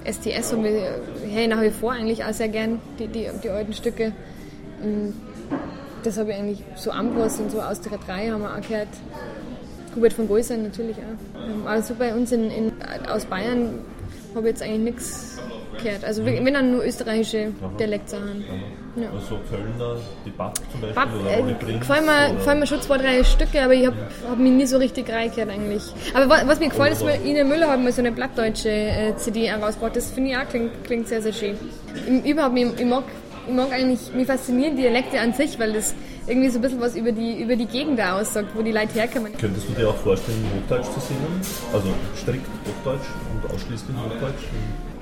STS 0.05 0.53
und 0.53 0.63
wir 0.63 1.01
hören 1.31 1.49
nach 1.49 1.61
wie 1.61 1.71
vor 1.71 1.93
eigentlich 1.93 2.23
auch 2.23 2.33
sehr 2.33 2.49
gern 2.49 2.79
die, 2.99 3.07
die, 3.07 3.27
die 3.43 3.49
alten 3.49 3.73
Stücke. 3.73 4.11
Das 6.03 6.17
habe 6.17 6.31
ich 6.31 6.37
eigentlich 6.37 6.63
so 6.75 6.91
Ambros 6.91 7.39
und 7.39 7.51
so 7.51 7.61
aus 7.61 7.81
der 7.81 7.97
3 7.97 8.29
haben 8.29 8.41
wir 8.41 8.55
auch 8.55 8.61
gehört. 8.61 8.89
Hubert 9.95 10.13
von 10.13 10.27
Goisern 10.27 10.63
natürlich 10.63 10.97
auch. 10.97 11.67
Also 11.67 11.95
bei 11.95 12.13
uns 12.13 12.31
in, 12.31 12.51
in, 12.51 12.71
aus 13.09 13.25
Bayern 13.25 13.79
habe 14.35 14.47
ich 14.47 14.53
jetzt 14.53 14.61
eigentlich 14.61 14.93
nichts 14.93 15.39
gehört. 15.83 16.03
Also 16.03 16.21
mhm. 16.21 16.45
wenn 16.45 16.53
dann 16.53 16.71
nur 16.71 16.85
österreichische 16.85 17.51
Dialektsachen. 17.79 18.43
Ja. 18.95 19.09
Also 19.13 19.39
Kölner, 19.49 19.97
die 20.25 20.29
Bab 20.29 20.57
zum 20.71 20.81
Beispiel 20.81 20.95
Bab, 20.95 21.09
oder 21.19 21.49
äh, 21.49 21.53
Prinz, 21.55 21.79
gefallen, 21.79 22.05
mir, 22.05 22.33
gefallen 22.35 22.59
mir 22.59 22.67
schon 22.67 22.81
zwei, 22.81 22.97
drei 22.97 23.23
Stücke, 23.25 23.61
aber 23.61 23.73
ich 23.73 23.85
habe 23.85 23.97
ja. 23.97 24.29
hab 24.29 24.37
mich 24.37 24.51
nie 24.53 24.65
so 24.65 24.77
richtig 24.77 25.09
reingehört 25.09 25.49
eigentlich. 25.49 25.83
Aber 26.13 26.29
was, 26.29 26.47
was 26.47 26.59
mir 26.59 26.69
gefällt, 26.69 26.93
ist, 26.93 27.05
wir, 27.05 27.21
Ine 27.25 27.43
Müller 27.43 27.69
haben 27.69 27.83
mal 27.83 27.91
so 27.91 28.01
eine 28.01 28.13
blattdeutsche 28.13 28.69
äh, 28.69 29.15
CD 29.17 29.49
herausgebracht. 29.49 29.97
Das 29.97 30.11
finde 30.11 30.31
ich 30.31 30.37
auch 30.37 30.47
klingt, 30.47 30.83
klingt 30.85 31.07
sehr, 31.09 31.21
sehr 31.21 31.33
schön. 31.33 31.57
Ich, 32.23 32.31
überhaupt, 32.31 32.57
ich, 32.57 32.79
ich 32.79 32.85
mag 32.85 33.03
ich 33.47 33.53
mag 33.53 33.71
eigentlich, 33.71 34.13
mich 34.13 34.27
faszinieren 34.27 34.75
Dialekte 34.75 35.19
an 35.19 35.33
sich, 35.33 35.59
weil 35.59 35.73
das 35.73 35.93
irgendwie 36.27 36.49
so 36.49 36.57
ein 36.57 36.61
bisschen 36.61 36.81
was 36.81 36.95
über 36.95 37.11
die, 37.11 37.41
über 37.41 37.55
die 37.55 37.65
Gegend 37.65 37.99
da 37.99 38.19
aussagt, 38.19 38.49
wo 38.55 38.61
die 38.61 38.71
Leute 38.71 38.93
herkommen. 38.93 39.33
Könntest 39.37 39.69
du 39.69 39.73
dir 39.73 39.89
auch 39.89 39.97
vorstellen, 39.97 40.43
Hochdeutsch 40.55 40.91
zu 40.91 40.99
singen? 40.99 41.41
Also 41.73 41.89
strikt 42.15 42.47
Hochdeutsch 42.65 43.05
und 43.33 43.53
ausschließlich 43.53 43.95
Hochdeutsch? 43.95 44.43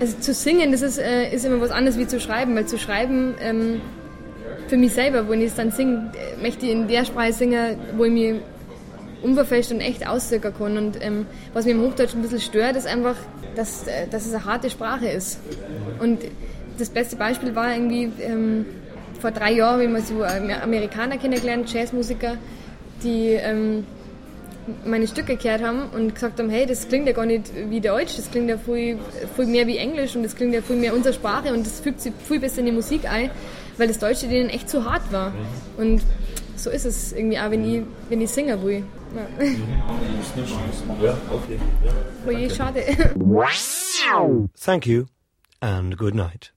Also 0.04 0.18
zu 0.20 0.34
singen, 0.34 0.74
das 0.74 0.82
ist, 0.82 0.98
äh, 0.98 1.34
ist 1.34 1.46
immer 1.46 1.62
was 1.62 1.72
anderes 1.72 1.98
wie 1.98 2.06
zu 2.06 2.20
schreiben, 2.20 2.54
weil 2.58 2.66
zu 2.66 2.78
schreiben, 2.78 3.36
ähm, 3.40 3.80
für 4.68 4.76
mich 4.76 4.92
selber, 4.92 5.30
wenn 5.30 5.40
ich 5.40 5.48
es 5.48 5.56
dann 5.56 5.72
singe, 5.72 6.12
äh, 6.14 6.42
möchte 6.42 6.66
ich 6.66 6.74
in 6.74 6.90
der 6.90 7.06
Sprache 7.06 7.32
singen, 7.32 7.78
wo 7.96 8.04
ich 8.04 8.12
mich 8.12 8.34
unverfälscht 9.22 9.72
und 9.72 9.80
echt 9.80 10.06
ausdrücken 10.06 10.54
kann. 10.58 10.78
Und 10.78 11.02
ähm, 11.02 11.26
was 11.54 11.64
mir 11.64 11.72
im 11.72 11.84
Hochdeutsch 11.84 12.16
ein 12.16 12.22
bisschen 12.22 12.42
stört, 12.42 12.76
ist 12.76 12.86
einfach, 12.86 13.16
dass, 13.56 13.88
äh, 13.88 14.10
dass 14.12 14.26
es 14.26 14.34
eine 14.34 14.44
harte 14.44 14.70
Sprache 14.70 15.08
ist. 15.08 15.40
Und 16.02 16.20
das 16.78 16.90
beste 16.90 17.16
Beispiel 17.16 17.56
war 17.56 17.74
irgendwie, 17.74 18.12
ähm, 18.20 18.66
vor 19.22 19.32
drei 19.32 19.54
Jahren 19.54 19.80
ich 19.80 19.90
mal 19.90 20.02
so 20.02 20.22
Amerikaner 20.22 21.16
kennengelernt, 21.16 21.72
Jazzmusiker, 21.72 22.36
die 23.04 23.30
ähm, 23.30 23.86
meine 24.86 25.08
Stücke 25.08 25.36
gehört 25.38 25.62
haben 25.62 25.90
und 25.90 26.14
gesagt 26.14 26.40
haben, 26.40 26.50
hey, 26.50 26.66
das 26.66 26.88
klingt 26.88 27.08
ja 27.08 27.14
gar 27.14 27.26
nicht 27.26 27.52
wie 27.70 27.82
Deutsch, 27.82 28.18
das 28.18 28.30
klingt 28.32 28.50
ja 28.50 28.58
viel, 28.58 28.98
viel 29.36 29.46
mehr 29.46 29.68
wie 29.68 29.78
Englisch 29.78 30.16
und 30.16 30.24
das 30.24 30.36
klingt 30.36 30.54
ja 30.54 30.62
viel 30.62 30.76
mehr 30.76 30.94
unsere 30.94 31.14
Sprache 31.14 31.54
und 31.54 31.66
das 31.66 31.80
fügt 31.80 32.02
sich 32.02 32.14
viel 32.28 32.40
besser 32.40 32.60
in 32.60 32.68
die 32.68 32.72
Musik 32.72 33.10
ein, 33.10 33.30
weil 33.78 33.88
das 33.88 34.00
Deutsche 34.00 34.28
denen 34.28 34.50
echt 34.50 34.70
zu 34.70 34.86
hart 34.86 35.12
war. 35.12 35.32
Mhm. 35.32 35.36
Und 35.78 36.02
so 36.56 36.70
ist 36.70 36.86
es 36.86 37.12
irgendwie 37.12 37.40
auch, 37.40 37.52
wenn 37.52 37.66
ich, 37.66 37.84
wenn 38.10 38.22
ich 38.22 38.30
singen 38.30 38.64
will. 38.64 38.84
Ja. 39.16 39.46
Ja, 41.04 41.18
okay. 41.32 41.60
Ja. 41.84 41.92
Oh 42.28 42.32
je, 42.32 42.50
schade. 42.50 42.84
Thank 44.60 44.88
you 44.88 45.06
and 45.60 45.98
good 45.98 46.16
night. 46.16 46.54